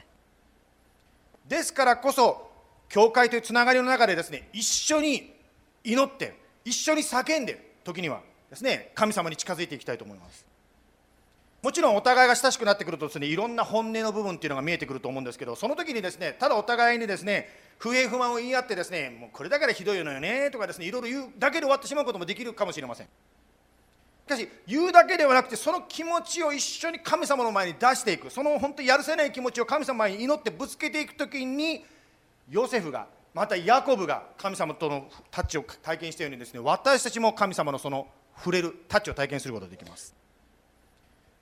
[1.50, 2.48] ですからこそ
[2.88, 5.34] 教会というつながりの中でですね一緒に
[5.82, 10.46] 祈って一緒に叫んで時にはですね神様に近づいていきたいと思います。
[11.62, 17.48] もちろんお互いが親しくなってくるとですねいろんな本音の部分っていうのが見えてくると思うんですけどその時にですねただお互いにですね
[17.78, 23.08] 不平不満を言い合ってですねもうこれだからひどいのよねとかですねいろいろ言うだけで終わってしまうこともできるかもしれません。
[24.30, 28.30] しかし言うだけではなくてその気持ちを一緒に神様の前に出していく。
[28.30, 31.84] その本当にやるせない気持ちを神様に祈ってぶつけていく時に
[32.48, 38.06] ヨセフがまたヤコブが神様とのタッチを体験したようにですね私たちも神様のその
[38.36, 40.14] 触れるタッチを体験することができます。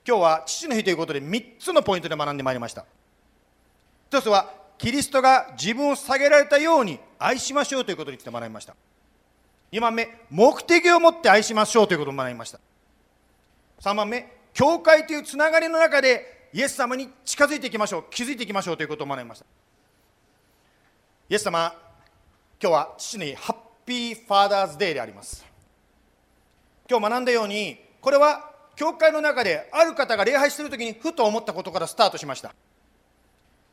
[0.07, 2.87] 今日は父の日ということで3つのポイントで学んでまいりました。
[4.09, 8.75] 一つはキリストが自分を下げられたように愛しましょうということについて学びました。
[9.73, 12.59] 2番目目的を持って愛しましょうということを学びました。
[13.81, 19.47] 3番目教会というつながりの中でイエス様に近づいていきましょう気づいていきましょうということを学びました。
[21.29, 21.75] イエス様
[22.61, 23.57] 今日は父にハッ
[23.87, 25.47] ピーファーダーズデーであります。
[26.91, 32.55] 今日学んだようにこれは教会の中である方が礼拝している時にふと思ったことからスタートしました。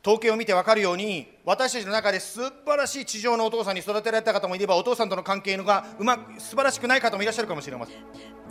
[0.06, 7.96] 統計を見て分かるように私たちの中で素晴らしい地上のお父さんに育てられた方もいればお父さんとの関係がうまく素晴らしくない方もいらっしゃるかもしれません。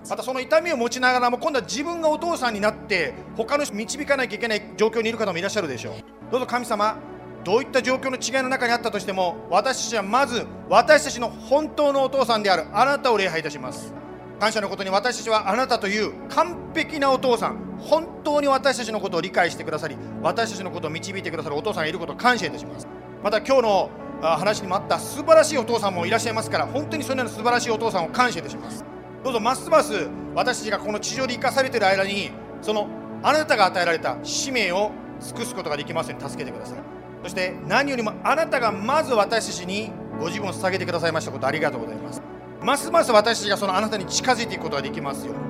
[0.10, 5.94] またその痛みを持ちながらも今度は自分がお父さんになって他の人導かなきゃいけない状況にいる方もいらっしゃるでしょう。
[6.30, 6.98] どうぞ神様
[7.46, 12.66] どういった状況の違いの中にあったとしても私たちはまず私たちの本当のお父さんである。
[12.74, 13.94] あなたを礼拝いたします。
[14.40, 22.88] 感謝のことに私たちはあなたという完璧なお父さん本当に私たちのことを理解してくださり私たちのことを導いてくださるお父さんがいることを感謝いたします。
[23.24, 23.90] また今日の
[24.22, 28.86] 話にもあった素晴らしいお父さんもいらっしゃいますから本当にそのような素晴らしいお父さんを感謝いたします。
[29.24, 32.30] どうぞますます私たちがこの地上で生かされている間に
[32.62, 32.88] その
[33.24, 36.78] あなたが与えられた使命を尽くすことができますように助けてください。
[37.24, 42.35] そして何よりもあなたがまず私たちにご自分を捧げてくださいましたことありがとうございます。
[42.66, 45.42] ますます私たちがそのあなたに近づいていくことができますように。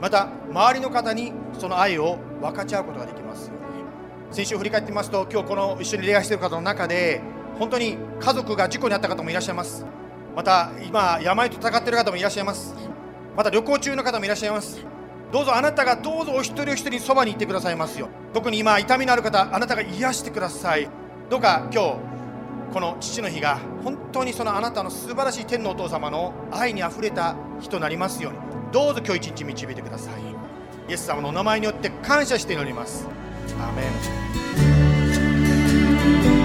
[0.00, 4.34] また周りの方にその愛を分かち合うことができますように。
[4.34, 7.20] 先週振り返ってみますと今日この一緒に礼拝している方の中で
[7.58, 9.84] 本当に家族が事故に遭った方もいらっしゃいます。
[10.36, 12.76] また今病と戦っている方もいらっしゃいます。
[13.36, 14.80] また旅行中の方もいらっしゃいます。
[15.32, 20.88] どうぞあなたがどうぞお一人お一人そばにいてくださいますよ特に今痛みのある方あなたが癒してください。
[21.28, 22.09] どうか今日
[22.72, 28.38] この父の日が本当にそのあなたの素晴らしい天のお父様の愛にあふれた日となりますように。
[28.72, 30.22] どうぞ今日一日導いてください。
[30.88, 33.08] イエス様のお名前によって感謝して祈ります。
[33.58, 33.82] アーメ
[36.36, 36.39] ン。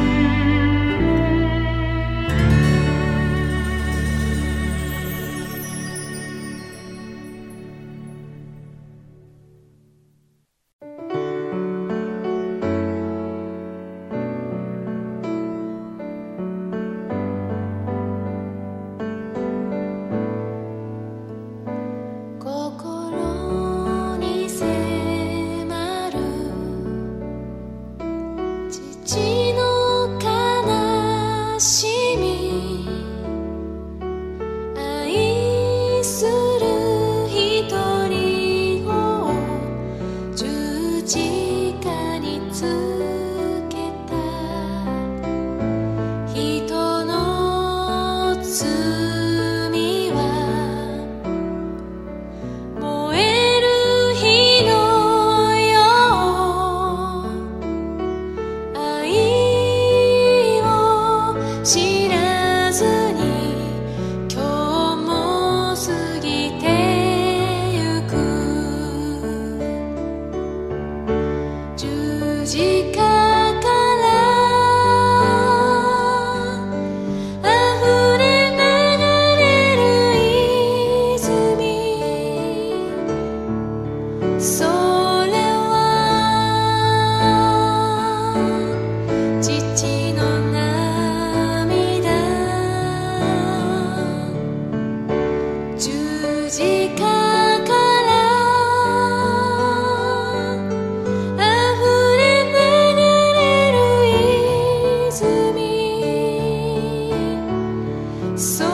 [108.37, 108.64] So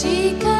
[0.00, 0.59] 十字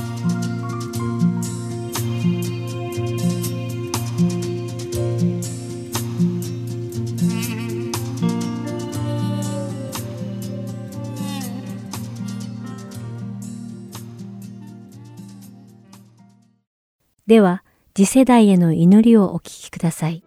[17.31, 17.63] では、
[17.93, 20.21] 次世代への祈りをお聞きください。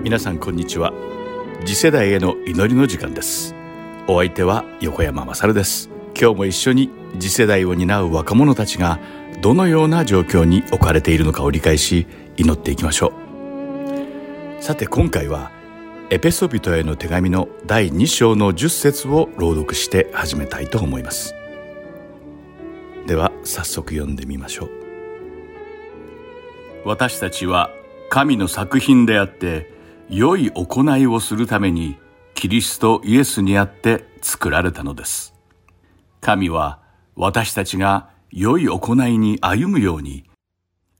[0.00, 0.94] 皆さんこんにちは。
[1.66, 3.54] 次世代への祈りの時間です。
[4.08, 5.90] お相手は横山まさるです。
[6.18, 8.98] 今日も一緒に次世代を担う若者たちが
[9.42, 12.06] どのような状況に置かれているのかを理解し
[12.38, 13.12] 祈っていきましょ
[14.58, 14.62] う。
[14.62, 15.54] さて今回は
[16.08, 21.34] エペソビトへの手紙の第2章の10節を朗読して始めたいと思います。
[23.08, 24.70] では早速読んでみましょう。
[26.84, 27.70] 私たちは
[28.08, 29.72] 神の作品であって
[30.08, 31.96] 良い行いをするために
[32.34, 35.34] キリストイエスにあって作られたのです。
[36.20, 36.78] 神は
[37.16, 40.30] 私たちが良い行いに歩むように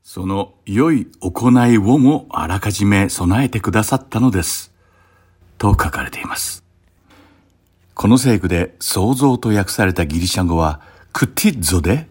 [0.03, 4.73] その良い行いをもあらかじめ備えてくださったのです。
[5.57, 6.63] と書かれています
[7.93, 10.81] この聖句で創造と訳されたギリシャ語は
[11.13, 12.07] クティッゾで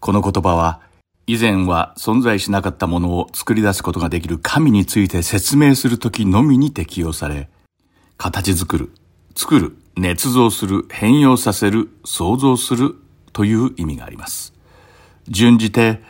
[0.00, 0.80] この言葉は
[1.28, 7.48] 以前は存在しなかったものを作り出すことができる神について説明するときのみに適用され、
[8.16, 8.92] 形作る、
[9.34, 12.94] 作る捏造する、変容させる、創造する
[13.32, 14.54] という意味があります。
[15.26, 16.00] 順じて、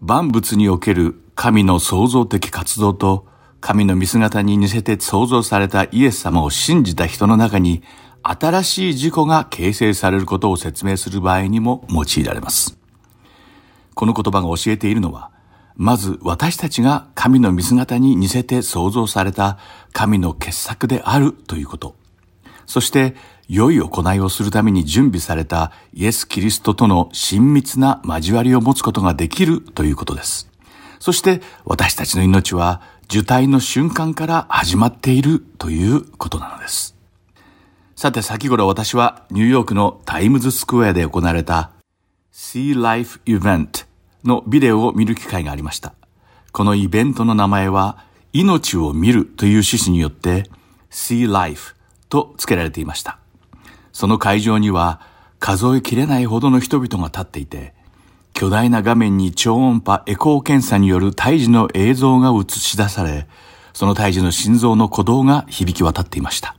[0.00, 3.26] 万物における神の創造的活動と、
[3.66, 7.82] 神の見姿に似せて創造されたイエス様を信じた人の中に、
[8.22, 12.78] 新しい自己が形成されることを説明する場合にも用いられます。
[13.94, 15.32] この言葉が教えているのは、
[15.74, 19.58] まず私たちが神の見姿に似せて創造された
[19.92, 21.96] 神の傑作であるということ。
[22.66, 23.16] そして、
[23.48, 30.48] 良い行いをするために準備されたイエス・キリストとの親密な交わりを持つことができるということです。
[30.98, 36.96] そして、私たちの命は受胎の瞬間から始まっているということなのです。
[37.94, 41.70] さて、先頃私はニューヨークのタイムズスクエアで行われた
[42.32, 43.86] Sea Life Event
[44.24, 45.94] のビデオを見る機会がありました。
[46.50, 50.50] このイベントの名前は、命を見るという趣旨によって
[50.90, 51.76] Sea Life
[52.08, 53.18] と付けられていました。
[53.92, 55.00] その会場には
[55.38, 57.72] 数えきれないほどの人々が立っていて、
[58.36, 63.26] 巨大な画面に超音波エコー検査による胎児の映像が映し出され、
[63.72, 66.54] その胎児の心臓の鼓動が響き渡っていました。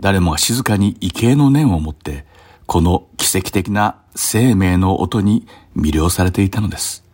[0.00, 2.26] 誰もが静かに畏敬の念を持って、
[2.66, 5.46] この奇跡的な生命の音に
[5.76, 7.04] 魅了されていたのです。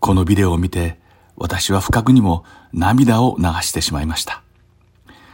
[0.00, 0.98] このビデオを見て、
[1.36, 2.42] 私は不覚にも
[2.72, 4.42] 涙を流してしまいました。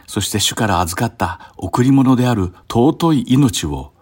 [0.05, 3.94] そして主から預かった贈り物である尊い命を、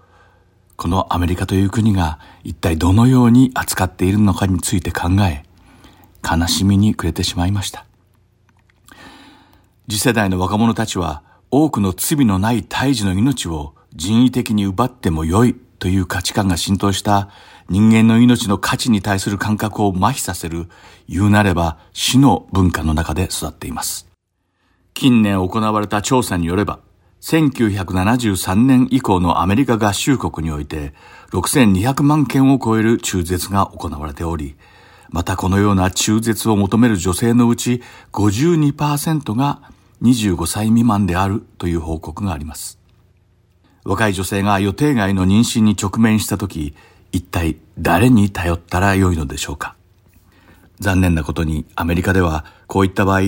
[0.83, 5.45] このアメリカという国が一体どのように扱っているのかについて考え、
[6.29, 7.85] 悲しみに暮れてしまいました。
[9.89, 17.29] 次世代の若者たちは多くの罪のない胎児の命を人為的に奪ってもよいという価値観が浸透した
[17.69, 20.67] 人間の命の価値に対する感覚を麻痺させる
[21.07, 24.09] 言うなれば死の文化の中で育っています。
[24.93, 26.79] 近年行われた調査によれば、
[27.23, 30.93] 1973年以降のアメリカ合衆国において
[31.31, 34.57] 6200万件を超える中絶が行われており、
[35.09, 39.61] またこのような中絶を求める女性のうち52%が
[40.01, 42.77] 25歳未満であるという報告があります。
[43.85, 46.75] 若い女性が予定外の妊娠に直面したとき、
[47.13, 49.77] 一体誰に頼ったらよいのでしょうか
[50.81, 53.21] 残念なことにアメリカではこういった場合、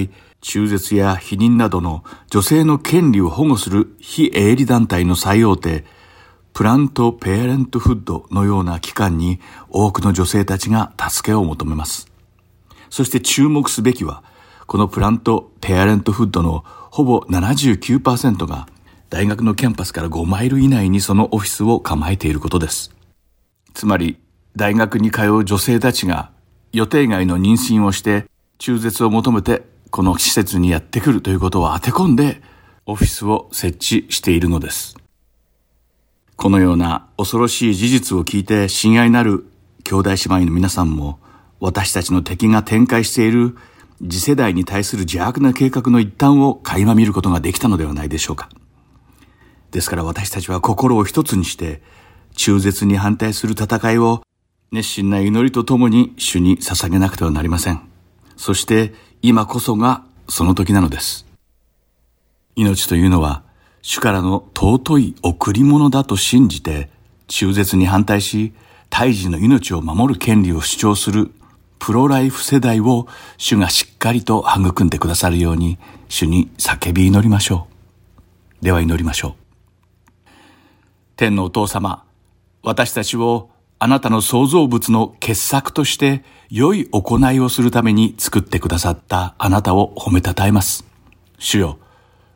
[0.45, 5.85] 中絶や避妊などの女性の権利を保護する非営利団体の最大手、
[6.53, 9.39] プラント・ペアレントフッドのような機関に
[9.69, 12.11] 多くの女性たちが助けを求めます。
[12.91, 14.23] そして注目すべきは、
[14.67, 18.67] このプラント・ペアレントフッドのほぼ79%が
[19.09, 22.93] 大学のキャンパスから5マイル以内にそのオフィスを構えていることです。
[23.73, 24.19] つまり、
[24.55, 26.29] 大学に通う女性たちが
[26.71, 28.27] 予定外の妊娠をして
[28.59, 32.41] 中絶を求めてこの施設にやってくるということを当て込んで
[32.85, 34.97] オフィスを設置しているのです。
[36.35, 39.45] このような恐ろしい事実を聞いて親愛なる
[39.85, 41.17] 兄弟姉妹の皆さんも
[41.61, 43.55] 私たちの敵が展開している
[44.01, 48.49] 次世代に対する邪悪な計画の一端を垣間見ることができたのではないでしょうか。
[49.71, 51.81] ですから私たちは心を一つにして
[52.35, 54.23] 中絶に反対する戦いを
[54.73, 57.79] 熱心な祈りとともに主に捧げなくてはなりません。
[58.35, 58.93] そして
[59.27, 61.25] 今こそがその時なのです。
[62.55, 63.41] 命というのは
[63.81, 66.91] 主からの尊い贈り物だと信じて
[67.25, 68.53] 中絶に反対し
[68.91, 71.31] 胎児の命を守る権利を主張する
[71.79, 73.07] プロライフ世代を
[73.37, 77.67] 主がしっかりと育んでくださるように主に叫び祈りましょ
[78.61, 78.63] う。
[78.63, 79.33] では祈りましょう。
[81.15, 82.05] 天のお父様、
[82.61, 90.85] 私たちをあなたの創造物の傑作として良い行いをするために作ってくださったあなたを褒めたたえます。
[91.37, 91.79] 主よ、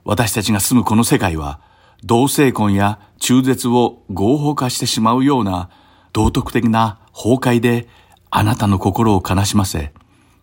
[0.04, 1.62] 私たちが住むこの世界は
[2.04, 5.70] 同性婚や中絶を合法化してしまうような
[6.14, 7.88] 道徳的な崩壊で
[8.30, 9.94] あなたの心を悲しませ、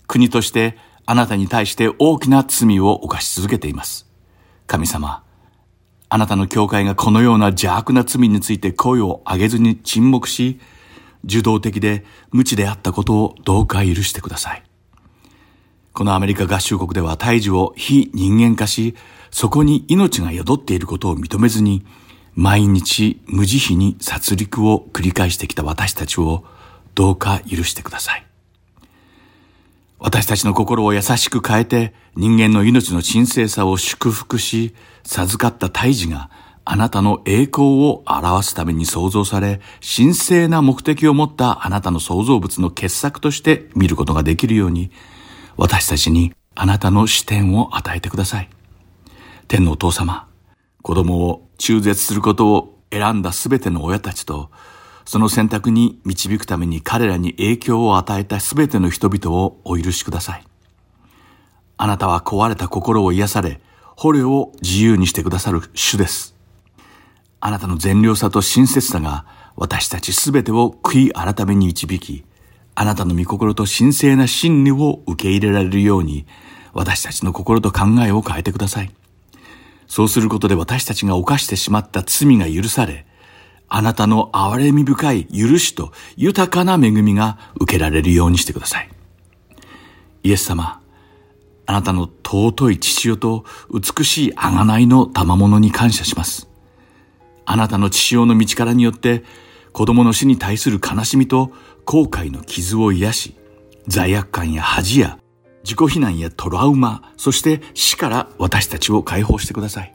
[0.06, 4.06] 国としてあなたに対して大きな罪を犯し続けています。
[4.66, 5.22] 神様、
[6.08, 10.60] あなたの教会がこのような邪悪な罪について声を上げずに沈黙し、
[11.26, 14.62] 受動的で無知であったことをどうか許してください。
[15.92, 18.94] このアメリカ合衆国では胎児を非人間化し、
[19.30, 21.84] そこに命が宿っていることを認めずに、
[22.34, 26.44] 毎日無慈悲に殺戮を繰り返してきた私たちを
[26.94, 28.26] どうか許してください。
[29.98, 36.30] 私たちの心を優しく変えて人間の命の神聖さを祝福し、授かった胎児が
[36.68, 44.90] あなたの栄光を表すために創造され、神聖な目的を持ったあなたの創造物の傑作として見ることができるように、
[45.56, 48.50] 私たちにあなたの視点を与えてください。
[49.46, 50.26] 天のお父様、
[50.82, 54.50] 子供を中絶することを選んだすべての親たちと、
[55.04, 60.44] その選択に導くために彼らに影響を与えたすべての人々をお許しください。
[61.76, 63.60] あなたは壊れた心を癒され、
[63.94, 66.35] 捕虜を自由にしてくださる主です。
[67.40, 69.26] あなたの善良さと親切さが
[69.56, 72.24] 私たちすべてを悔い改めに導き、
[72.74, 76.26] あなたの御心と神聖な真理を受け入れられるように、
[76.72, 78.94] 私たちの心と考えを変えてください。
[79.86, 83.06] そうすることで私たちが犯してしまった罪が許され、
[83.68, 88.90] あなたの憐れみ深い許しと豊かな恵みが受けられるようにしてください。
[90.22, 90.80] イエス様、
[91.66, 96.48] あなたの尊い父親と美しい贖いの賜物に感謝します。
[97.46, 99.24] あなたの父親の道からによって
[99.72, 101.52] 子供の死に対する悲しみと
[101.84, 103.36] 後悔の傷を癒し、
[103.86, 105.18] 罪悪感や恥や
[105.62, 109.94] 自己非難やトラウマ、そして死から私たちを解放してください。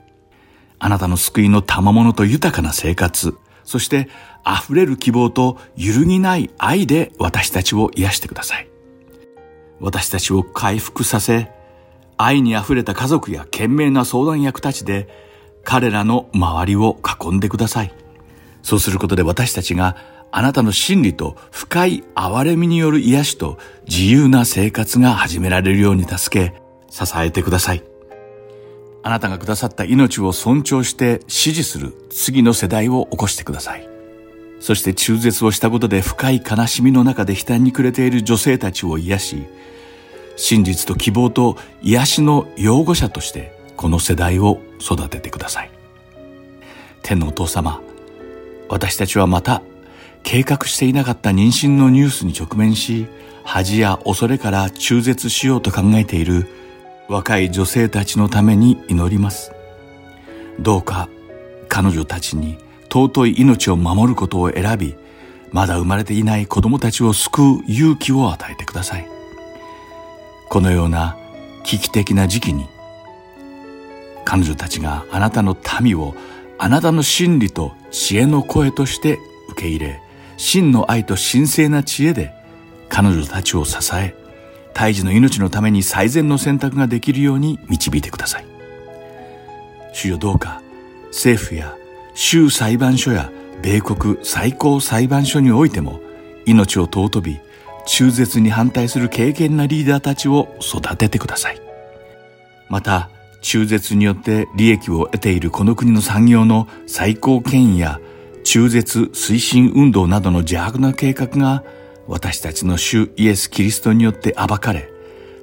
[0.78, 4.08] あなたの救いの賜物と豊かな生活、そして
[4.46, 8.68] 溢れる希望と揺るぎない愛で私たちを癒してください。
[9.80, 11.50] 私たちを回復させ、
[12.16, 15.31] 愛に溢れた家族や賢明な相談役たちで
[15.64, 17.94] 彼らの周りを囲んでください。
[18.62, 19.96] そうすることで私たちが
[20.30, 23.58] あなたの真理と深い憐れみによる癒しと
[23.88, 27.82] 自由な生活が始められるように助け、支えてください。
[29.02, 33.88] あなたがくださった命を尊重して支持する次の世代を起こしてください。
[34.60, 39.42] そして中絶をしたことで深い悲しみの中で悲嘆に暮れている女性たちを癒し、
[40.36, 45.70] 真実と希望と癒しの擁護者としてこの世代を育ててください。
[47.02, 47.80] 天のお父様、
[48.68, 49.62] 私たちはまた
[50.22, 53.06] 計画していなかった妊娠のニュースに直面し、
[53.44, 56.46] 恥や恐れから中絶しようと考えている
[57.08, 59.52] 若い女性たちのために祈ります。
[60.60, 61.08] どうか
[61.68, 62.58] 彼女たちに
[62.92, 64.94] 尊い命を守ることを選び、
[65.50, 69.08] まだ生まれていない子供たちを救う勇気を与えてください。
[70.48, 71.16] このような
[71.64, 72.66] 危機的な時期に、
[74.24, 76.14] 彼女たちがあなたの民を
[76.58, 79.18] あなたの真理と知恵の声として
[79.50, 80.00] 受け入れ、
[80.36, 82.32] 真の愛と神聖な知恵で
[82.88, 84.14] 彼女たちを支え、
[84.74, 88.46] 胎児の命のために最善の選択ができるように導いてください。
[89.92, 90.62] 主よどうか
[91.08, 91.76] 政府や
[92.14, 93.30] 州裁判所や
[93.62, 96.00] 米国最高裁判所においても
[96.46, 97.40] 命を尊び
[97.86, 101.60] 中絶に反対する敬虔なリーダーたちを育ててください。
[102.68, 103.10] また
[103.42, 108.00] 中絶によって利益を得ているこの国の産業の最高権威や
[108.44, 111.62] 中絶推進運動などの邪悪な計画が
[112.06, 114.90] 私たちの主イエス・キリストによって暴かれ、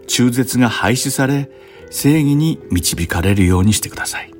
[0.08, 1.50] 中絶が廃止され、
[1.90, 4.34] 正義に導かれるようにしてください。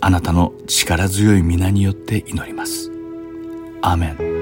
[0.00, 2.90] あなたの力強い皆によって祈ります。
[3.82, 4.06] アーメ
[4.38, 4.41] ン。